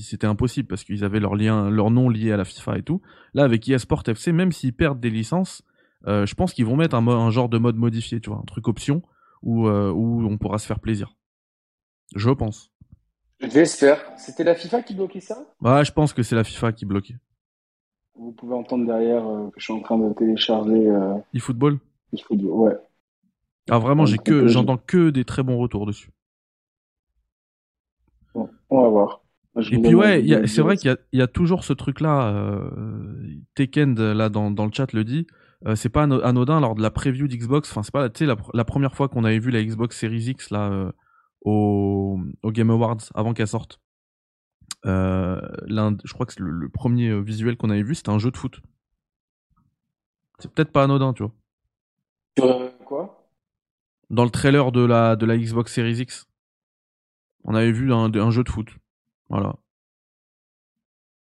[0.01, 3.01] c'était impossible parce qu'ils avaient leur lien, leur nom lié à la FIFA et tout.
[3.33, 5.63] Là, avec eSport FC, même s'ils perdent des licences,
[6.07, 8.45] euh, je pense qu'ils vont mettre un, un, genre de mode modifié, tu vois, un
[8.45, 9.03] truc option
[9.43, 11.13] où, euh, où on pourra se faire plaisir.
[12.15, 12.71] Je pense.
[13.39, 13.99] J'espère.
[14.17, 15.45] C'était la FIFA qui bloquait ça?
[15.61, 17.17] Ouais, je pense que c'est la FIFA qui bloquait.
[18.15, 20.87] Vous pouvez entendre derrière euh, que je suis en train de télécharger.
[20.87, 21.15] Euh...
[21.33, 21.79] eFootball?
[22.13, 22.77] eFootball, ouais.
[23.69, 26.11] Ah vraiment, j'ai que, j'entends que des très bons retours dessus.
[28.33, 29.21] Bon, on va voir.
[29.71, 32.33] Et puis ouais, c'est vrai qu'il y, y, a toujours ce truc-là.
[32.33, 32.69] Euh,
[33.55, 35.27] Tekken là dans, dans le chat le dit.
[35.67, 37.69] Euh, c'est pas anodin lors de la preview d'Xbox.
[37.69, 40.91] Enfin, c'est pas la, la, première fois qu'on avait vu la Xbox Series X là
[41.45, 43.79] euh, au, au Game Awards avant qu'elle sorte.
[44.85, 48.31] Euh, je crois que c'est le, premier euh, visuel qu'on avait vu, c'était un jeu
[48.31, 48.61] de foot.
[50.39, 51.33] C'est peut-être pas anodin, tu vois.
[52.37, 53.29] Sur quoi?
[54.09, 56.27] Dans le trailer de la de la Xbox Series X,
[57.43, 58.69] on avait vu un, un jeu de foot.
[59.29, 59.55] Voilà.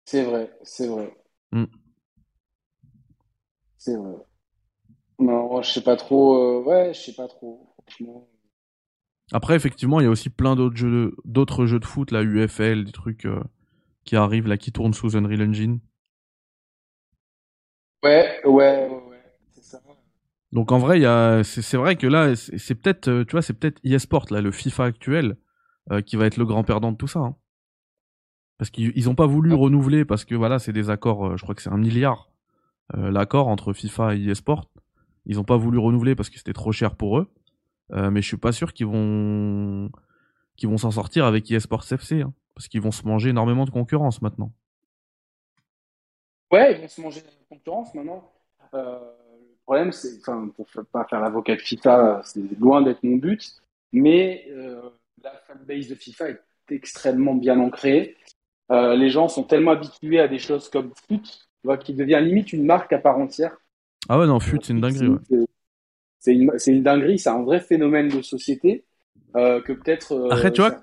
[0.05, 1.15] C'est vrai, c'est vrai.
[1.53, 1.65] Mm.
[3.79, 4.17] C'est vrai.
[5.19, 6.61] Non, je sais pas trop.
[6.61, 7.75] Euh, ouais, je sais pas trop.
[7.79, 8.29] Franchement.
[9.33, 12.85] Après, effectivement, il y a aussi plein d'autres jeux, d'autres jeux de foot, la UFL,
[12.85, 13.43] des trucs euh,
[14.05, 15.81] qui arrivent là, qui tournent sous Unreal Engine.
[18.03, 19.23] Ouais, ouais, ouais,
[19.53, 19.81] c'est ça.
[20.51, 23.43] Donc en vrai, il y a, c'est vrai que là, c'est peut-être, euh, tu vois,
[23.43, 25.37] c'est peut-être eSport là, le FIFA actuel,
[26.07, 27.19] qui va être le grand perdant de tout ça.
[27.21, 27.37] Hein
[28.63, 31.53] parce qu'ils n'ont pas voulu renouveler parce que voilà, c'est des accords, euh, je crois
[31.53, 32.31] que c'est un milliard
[32.95, 34.71] euh, l'accord entre FIFA et eSport.
[35.27, 37.29] Ils n'ont pas voulu renouveler parce que c'était trop cher pour eux.
[37.93, 39.91] Euh, mais je suis pas sûr qu'ils vont
[40.57, 43.71] qu'ils vont s'en sortir avec eSports FC, hein, parce qu'ils vont se manger énormément de
[43.71, 44.53] concurrence maintenant.
[46.51, 48.31] Ouais, ils vont se manger de concurrence maintenant.
[48.73, 48.99] le
[49.65, 53.63] problème, c'est, enfin, pour pas faire l'avocat de FIFA, c'est loin d'être mon but,
[53.93, 54.47] mais
[55.23, 56.41] la fanbase de FIFA est
[56.71, 58.17] extrêmement bien ancrée.
[58.71, 61.23] Euh, les gens sont tellement habitués à des choses comme FUT,
[61.81, 63.57] qui devient limite une marque à part entière.
[64.09, 65.19] Ah ouais, non, FUT, c'est une dinguerie.
[66.23, 68.85] C'est une, une, dinguerie, c'est un vrai phénomène de société
[69.35, 70.13] euh, que peut-être.
[70.13, 70.81] Euh, Après, tu vois,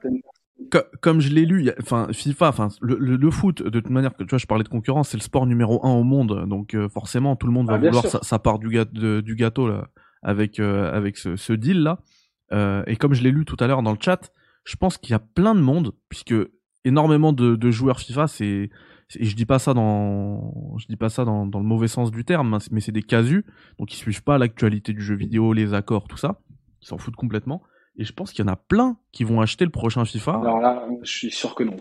[1.00, 4.38] comme je l'ai lu, enfin FIFA, enfin le, le, foot, de toute manière, tu vois,
[4.38, 7.54] je parlais de concurrence, c'est le sport numéro un au monde, donc forcément tout le
[7.54, 9.88] monde va ah, vouloir sa, part du, gâteau, du gâteau là,
[10.24, 12.84] avec avec ce, ce deal là.
[12.88, 14.34] et comme je l'ai lu tout à l'heure dans le chat,
[14.66, 16.36] je pense qu'il y a plein de monde, puisque
[16.84, 18.70] énormément de, de joueurs FIFA, c'est
[19.16, 22.24] et je dis pas ça dans je dis pas ça dans, le mauvais sens du
[22.24, 23.44] terme hein, mais c'est des casus.
[23.78, 26.42] Donc ils suivent pas l'actualité du jeu vidéo les accords tout ça.
[26.82, 27.64] Ils s'en foutent complètement.
[27.98, 30.40] Et je pense qu'il y en a plein qui vont acheter le prochain FIFA.
[30.42, 31.78] Alors là je suis sûr que non.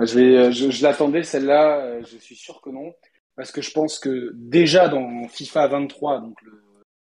[0.00, 2.92] Je vais je, je l'attendais celle-là euh, je suis sûr que non.
[3.34, 6.62] Parce que je pense que déjà dans FIFA 23 donc le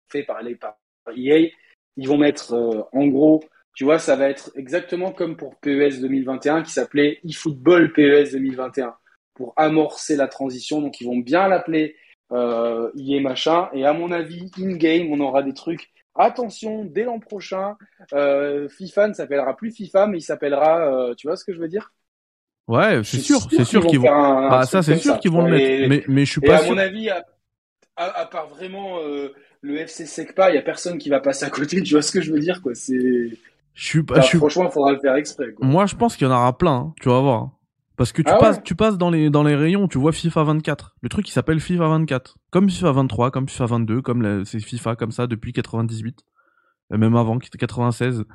[0.09, 0.77] fait par les par
[1.15, 1.49] EA
[1.97, 3.41] ils vont mettre euh, en gros
[3.73, 8.93] tu vois, ça va être exactement comme pour PES 2021 qui s'appelait eFootball PES 2021
[9.41, 10.81] pour amorcer la transition.
[10.81, 11.95] Donc ils vont bien l'appeler
[12.31, 13.69] euh, machin.
[13.73, 15.89] Et à mon avis, in-game, on aura des trucs.
[16.13, 17.75] Attention, dès l'an prochain,
[18.13, 20.81] euh, FIFA ne s'appellera plus FIFA, mais il s'appellera.
[20.85, 21.91] Euh, tu vois ce que je veux dire?
[22.67, 24.49] Ouais, c'est sûr, c'est sûr qu'ils vont.
[24.49, 25.89] bah ça, c'est sûr qu'ils vont le mettre.
[25.89, 26.61] Mais, mais je suis pas.
[26.61, 27.25] Et à mon avis, à,
[27.95, 31.49] à, part vraiment euh, le FC Secpa, il y a personne qui va passer à
[31.49, 31.81] côté.
[31.81, 33.31] Tu vois ce que je veux dire quoi C'est
[33.73, 34.21] je suis pas.
[34.21, 35.53] Franchement, il faudra le faire exprès.
[35.53, 35.65] Quoi.
[35.65, 36.75] Moi, je pense qu'il y en aura plein.
[36.75, 37.49] Hein, tu vas voir.
[38.01, 40.11] Parce que tu Ah ouais passes, tu passes dans les dans les rayons, tu vois
[40.11, 40.95] FIFA 24.
[41.01, 44.95] Le truc il s'appelle FIFA 24, comme FIFA 23, comme FIFA 22, comme c'est FIFA
[44.95, 46.25] comme ça depuis 98,
[46.93, 48.25] euh, même avant qui était 96.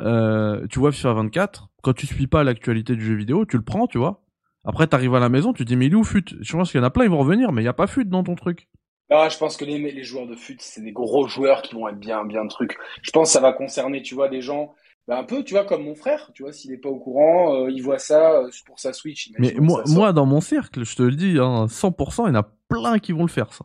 [0.00, 1.68] Euh, tu vois FIFA 24.
[1.84, 4.24] Quand tu suis pas l'actualité du jeu vidéo, tu le prends, tu vois.
[4.64, 6.24] Après t'arrives à la maison, tu te dis mais il est où fut?
[6.40, 7.86] Je pense qu'il y en a plein, ils vont revenir, mais il y a pas
[7.86, 8.68] fut dans ton truc.
[9.10, 11.86] Ah, je pense que les, les joueurs de foot, c'est des gros joueurs qui vont
[11.86, 12.76] être bien, bien trucs.
[13.02, 14.74] Je pense que ça va concerner, tu vois, des gens,
[15.06, 17.54] bah, un peu, tu vois, comme mon frère, tu vois, s'il n'est pas au courant,
[17.54, 19.30] euh, il voit ça euh, pour sa Switch.
[19.38, 22.40] Mais moi, moi dans mon cercle, je te le dis, hein, 100%, il y en
[22.40, 23.64] a plein qui vont le faire ça.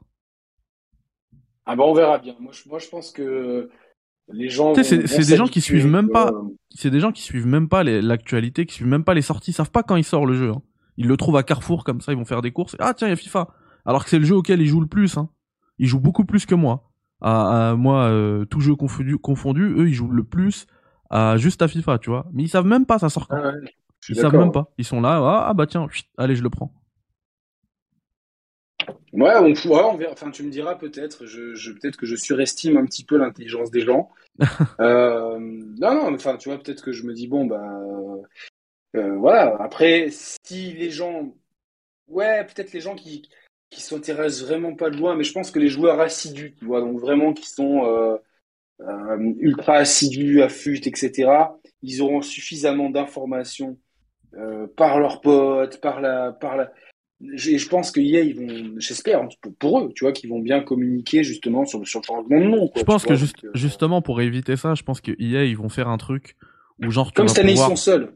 [1.66, 2.36] Ah bah on verra bien.
[2.40, 3.70] Moi, je, moi, je pense que
[4.32, 4.74] les gens.
[4.74, 6.32] Tu sais, c'est- des gens qui suivent même pas.
[6.72, 9.52] c'est des gens qui suivent même pas les- l'actualité, qui suivent même pas les sorties,
[9.52, 10.50] ils savent pas quand il sort le jeu.
[10.52, 10.62] hein.
[10.98, 12.76] Ils le trouvent à Carrefour comme ça, ils vont faire des courses.
[12.80, 13.48] Ah tiens, il y a FIFA.
[13.86, 15.18] Alors que c'est le jeu auquel ils jouent le plus.
[15.18, 15.30] Hein.
[15.78, 16.92] Ils jouent beaucoup plus que moi.
[17.22, 20.68] À, à moi, euh, tout jeu confondu, confondu, eux ils jouent le plus
[21.10, 22.28] à juste à FIFA, tu vois.
[22.34, 23.38] Mais ils savent même pas ça sort quand.
[23.38, 23.76] Ah ouais,
[24.08, 24.72] ils savent même pas.
[24.78, 26.74] Ils sont là, ah, ah bah tiens, chut, allez je le prends.
[29.12, 29.54] Ouais, on,
[29.98, 30.12] verra.
[30.12, 31.26] Enfin, tu me diras peut-être.
[31.26, 34.10] Je, je, peut-être que je surestime un petit peu l'intelligence des gens.
[34.80, 36.12] euh, non, non.
[36.12, 37.62] mais Enfin, tu vois, peut-être que je me dis bon, bah,
[38.96, 39.56] euh, voilà.
[39.60, 41.34] Après, si les gens,
[42.08, 43.30] ouais, peut-être les gens qui
[43.72, 46.82] qui s'intéressent vraiment pas de loin, mais je pense que les joueurs assidus, tu vois,
[46.82, 48.20] donc vraiment qui sont
[48.82, 51.32] euh, ultra assidus, affûts, etc.
[51.82, 53.78] Ils auront suffisamment d'informations
[54.36, 56.72] euh, par leurs potes, par la, par la.
[57.20, 60.40] Je, je pense que EA, ils vont, j'espère pour, pour eux, tu vois, qu'ils vont
[60.40, 62.68] bien communiquer justement sur, sur le changement de nom.
[62.70, 65.12] Quoi, je pense que vois, juste, donc, euh, justement pour éviter ça, je pense que
[65.20, 66.38] EA ils vont faire un truc
[66.82, 67.72] où genre tu comme cette année pouvoir...
[67.72, 68.14] ils sont seuls.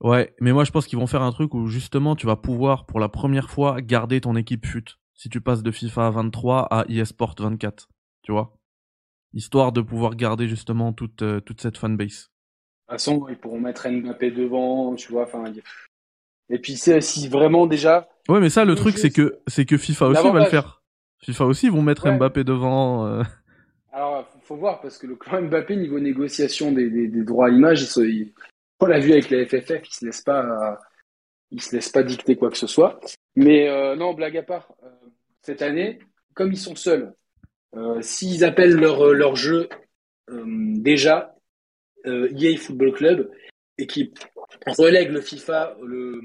[0.00, 2.86] Ouais, mais moi je pense qu'ils vont faire un truc où justement tu vas pouvoir
[2.86, 4.84] pour la première fois garder ton équipe fut.
[5.14, 7.88] Si tu passes de FIFA 23 à eSport 24,
[8.22, 8.59] tu vois.
[9.32, 12.08] Histoire de pouvoir garder justement toute, euh, toute cette fanbase.
[12.08, 15.22] De toute façon, ils pourront mettre Mbappé devant, tu vois.
[15.22, 15.44] Enfin,
[16.48, 18.08] et puis c'est si vraiment déjà.
[18.28, 20.82] Ouais, mais ça le truc c'est que c'est que FIFA aussi va le faire.
[21.22, 22.16] FIFA aussi ils vont mettre Ouais.
[22.16, 23.06] Mbappé devant.
[23.06, 23.22] euh,
[23.92, 27.46] Alors, faut- faut voir parce que le clan Mbappé niveau négociation des, des, des droits
[27.46, 28.32] à l'image, il
[28.80, 30.78] on l'a vu avec la FFF, il se laisse pas,
[31.50, 32.98] il se laisse pas dicter quoi que ce soit.
[33.36, 34.88] Mais euh, non, blague à part, euh,
[35.42, 35.98] cette année,
[36.34, 37.12] comme ils sont seuls,
[38.00, 39.68] s'ils appellent leur euh, leur jeu
[40.30, 41.36] euh, déjà
[42.06, 43.30] euh, EA Football Club
[43.78, 44.12] et qui
[44.66, 46.20] relèguent le FIFA le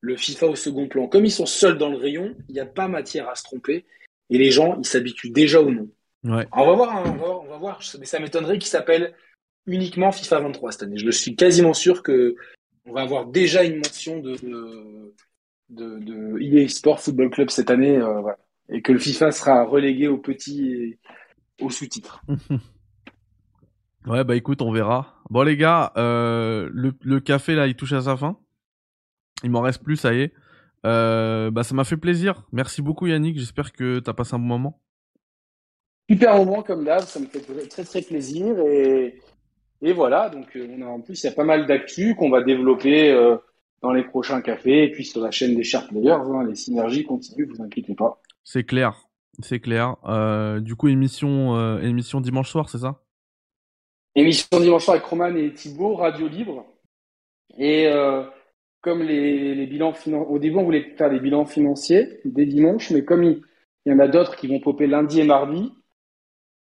[0.00, 2.66] le FIFA au second plan, comme ils sont seuls dans le rayon, il n'y a
[2.66, 3.86] pas matière à se tromper
[4.30, 5.88] et les gens ils s'habituent déjà au nom.
[6.22, 6.46] Ouais.
[6.52, 7.80] On va voir, hein, on va voir, on va voir.
[7.98, 9.14] Mais ça m'étonnerait qu'il s'appelle
[9.66, 10.98] uniquement FIFA 23 cette année.
[10.98, 12.36] Je suis quasiment sûr que
[12.84, 15.14] on va avoir déjà une mention de de,
[15.70, 18.38] de, de EA Sport Football Club cette année, euh, voilà.
[18.68, 20.98] Et que le FIFA sera relégué au petit et
[21.60, 22.22] au sous-titre.
[24.06, 25.16] Ouais, bah écoute, on verra.
[25.30, 28.38] Bon les gars, euh, le, le café là, il touche à sa fin.
[29.42, 30.32] Il m'en reste plus, ça y est.
[30.84, 32.44] Euh, bah ça m'a fait plaisir.
[32.52, 33.36] Merci beaucoup Yannick.
[33.38, 34.80] J'espère que t'as passé un bon moment.
[36.08, 39.18] Super moment comme d'hab, ça me fait très très plaisir et
[39.82, 40.30] et voilà.
[40.30, 43.10] Donc euh, on a en plus il y a pas mal d'actu qu'on va développer
[43.10, 43.36] euh,
[43.82, 46.12] dans les prochains cafés et puis sur la chaîne des Sharp Players.
[46.12, 48.20] hein, les synergies continuent, vous inquiétez pas.
[48.48, 49.08] C'est clair,
[49.42, 49.96] c'est clair.
[50.04, 53.02] Euh, du coup émission euh, émission dimanche soir, c'est ça?
[54.14, 56.64] Émission dimanche soir avec Roman et Thibaut, Radio Libre.
[57.58, 58.22] Et euh,
[58.82, 62.92] comme les, les bilans financiers, au début on voulait faire des bilans financiers dès dimanche,
[62.92, 63.42] mais comme il,
[63.84, 65.72] il y en a d'autres qui vont popper lundi et mardi,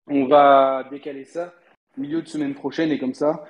[0.07, 1.55] on va décaler ça
[1.97, 3.43] au milieu de semaine prochaine et comme ça,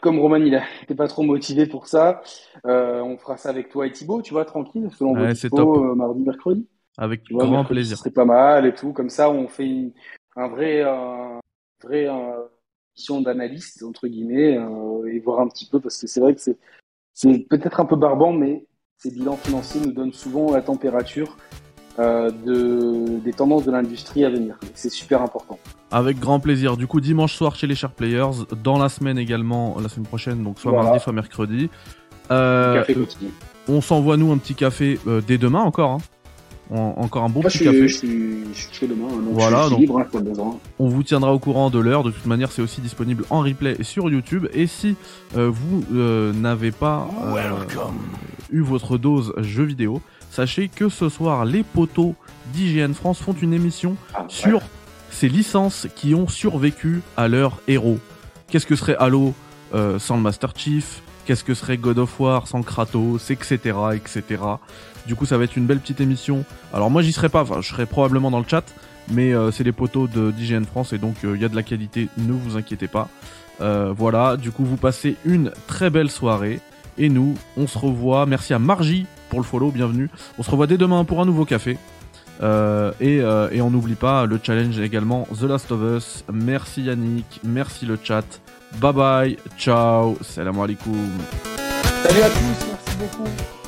[0.00, 2.20] comme Roman il n'était pas trop motivé pour ça,
[2.66, 6.24] euh, on fera ça avec toi et Thibaut, tu vois, tranquille, selon Ouais, vos mardi,
[6.24, 6.66] mercredi.
[6.98, 7.96] Avec grand plaisir.
[7.96, 8.92] Ce serait pas mal et tout.
[8.92, 9.92] Comme ça, on fait une,
[10.36, 11.38] un vrai, euh,
[11.82, 12.42] vrai euh,
[12.96, 16.40] mission d'analyste entre guillemets euh, et voir un petit peu parce que c'est vrai que
[16.40, 16.58] c'est,
[17.14, 18.66] c'est peut-être un peu barbant, mais
[18.98, 21.36] ces bilans financiers nous donnent souvent la température
[21.98, 24.58] euh, de, des tendances de l'industrie à venir.
[24.74, 25.58] C'est super important.
[25.90, 26.76] Avec grand plaisir.
[26.76, 30.42] Du coup dimanche soir chez les Sharp Players, dans la semaine également, la semaine prochaine,
[30.42, 30.86] donc soit Voilà.
[30.86, 31.68] mardi, soit mercredi.
[32.30, 32.96] Euh, Café
[33.68, 35.90] on s'envoie nous un petit café dès demain encore.
[35.92, 35.98] Hein.
[36.72, 37.88] En- encore un bon Moi, je petit suis, café.
[37.88, 39.08] je suis, je suis chaud demain.
[39.08, 40.58] donc Voilà, je suis donc- libre hein, pour le besoin.
[40.78, 42.02] On vous tiendra au courant de l'heure.
[42.02, 44.46] De toute manière, c'est aussi disponible en replay sur YouTube.
[44.54, 44.96] Et si
[45.36, 47.50] euh, vous euh, n'avez pas euh,
[48.50, 50.00] eu votre dose jeu vidéo,
[50.30, 52.14] sachez que ce soir, les poteaux
[52.54, 54.26] d'IGN France font une émission Ah, ouais.
[54.28, 54.60] sur
[55.10, 57.98] ces licences qui ont survécu à leur héros.
[58.48, 59.34] Qu'est-ce que serait Halo
[59.74, 63.58] euh, sans le Master Chief qu'est-ce que serait God of War sans Kratos, etc.,
[63.94, 64.42] etc.
[65.06, 66.44] Du coup, ça va être une belle petite émission.
[66.72, 68.64] Alors moi, j'y serai pas, enfin, je serai probablement dans le chat,
[69.10, 71.62] mais euh, c'est les poteaux de d'IGN France et donc il y a de la
[71.62, 73.08] qualité, ne vous inquiétez pas.
[73.60, 76.60] Euh, voilà, du coup, vous passez une très belle soirée
[76.98, 78.26] et nous, on se revoit.
[78.26, 80.08] Merci à Margie pour le follow, bienvenue.
[80.38, 81.78] On se revoit dès demain pour un nouveau café.
[83.00, 86.24] Et, et, on n'oublie pas le challenge également The Last of Us.
[86.32, 88.24] Merci Yannick, merci le chat.
[88.80, 91.10] Bye bye, ciao, salam alaikum.
[92.02, 93.61] Salut à tous, merci beaucoup.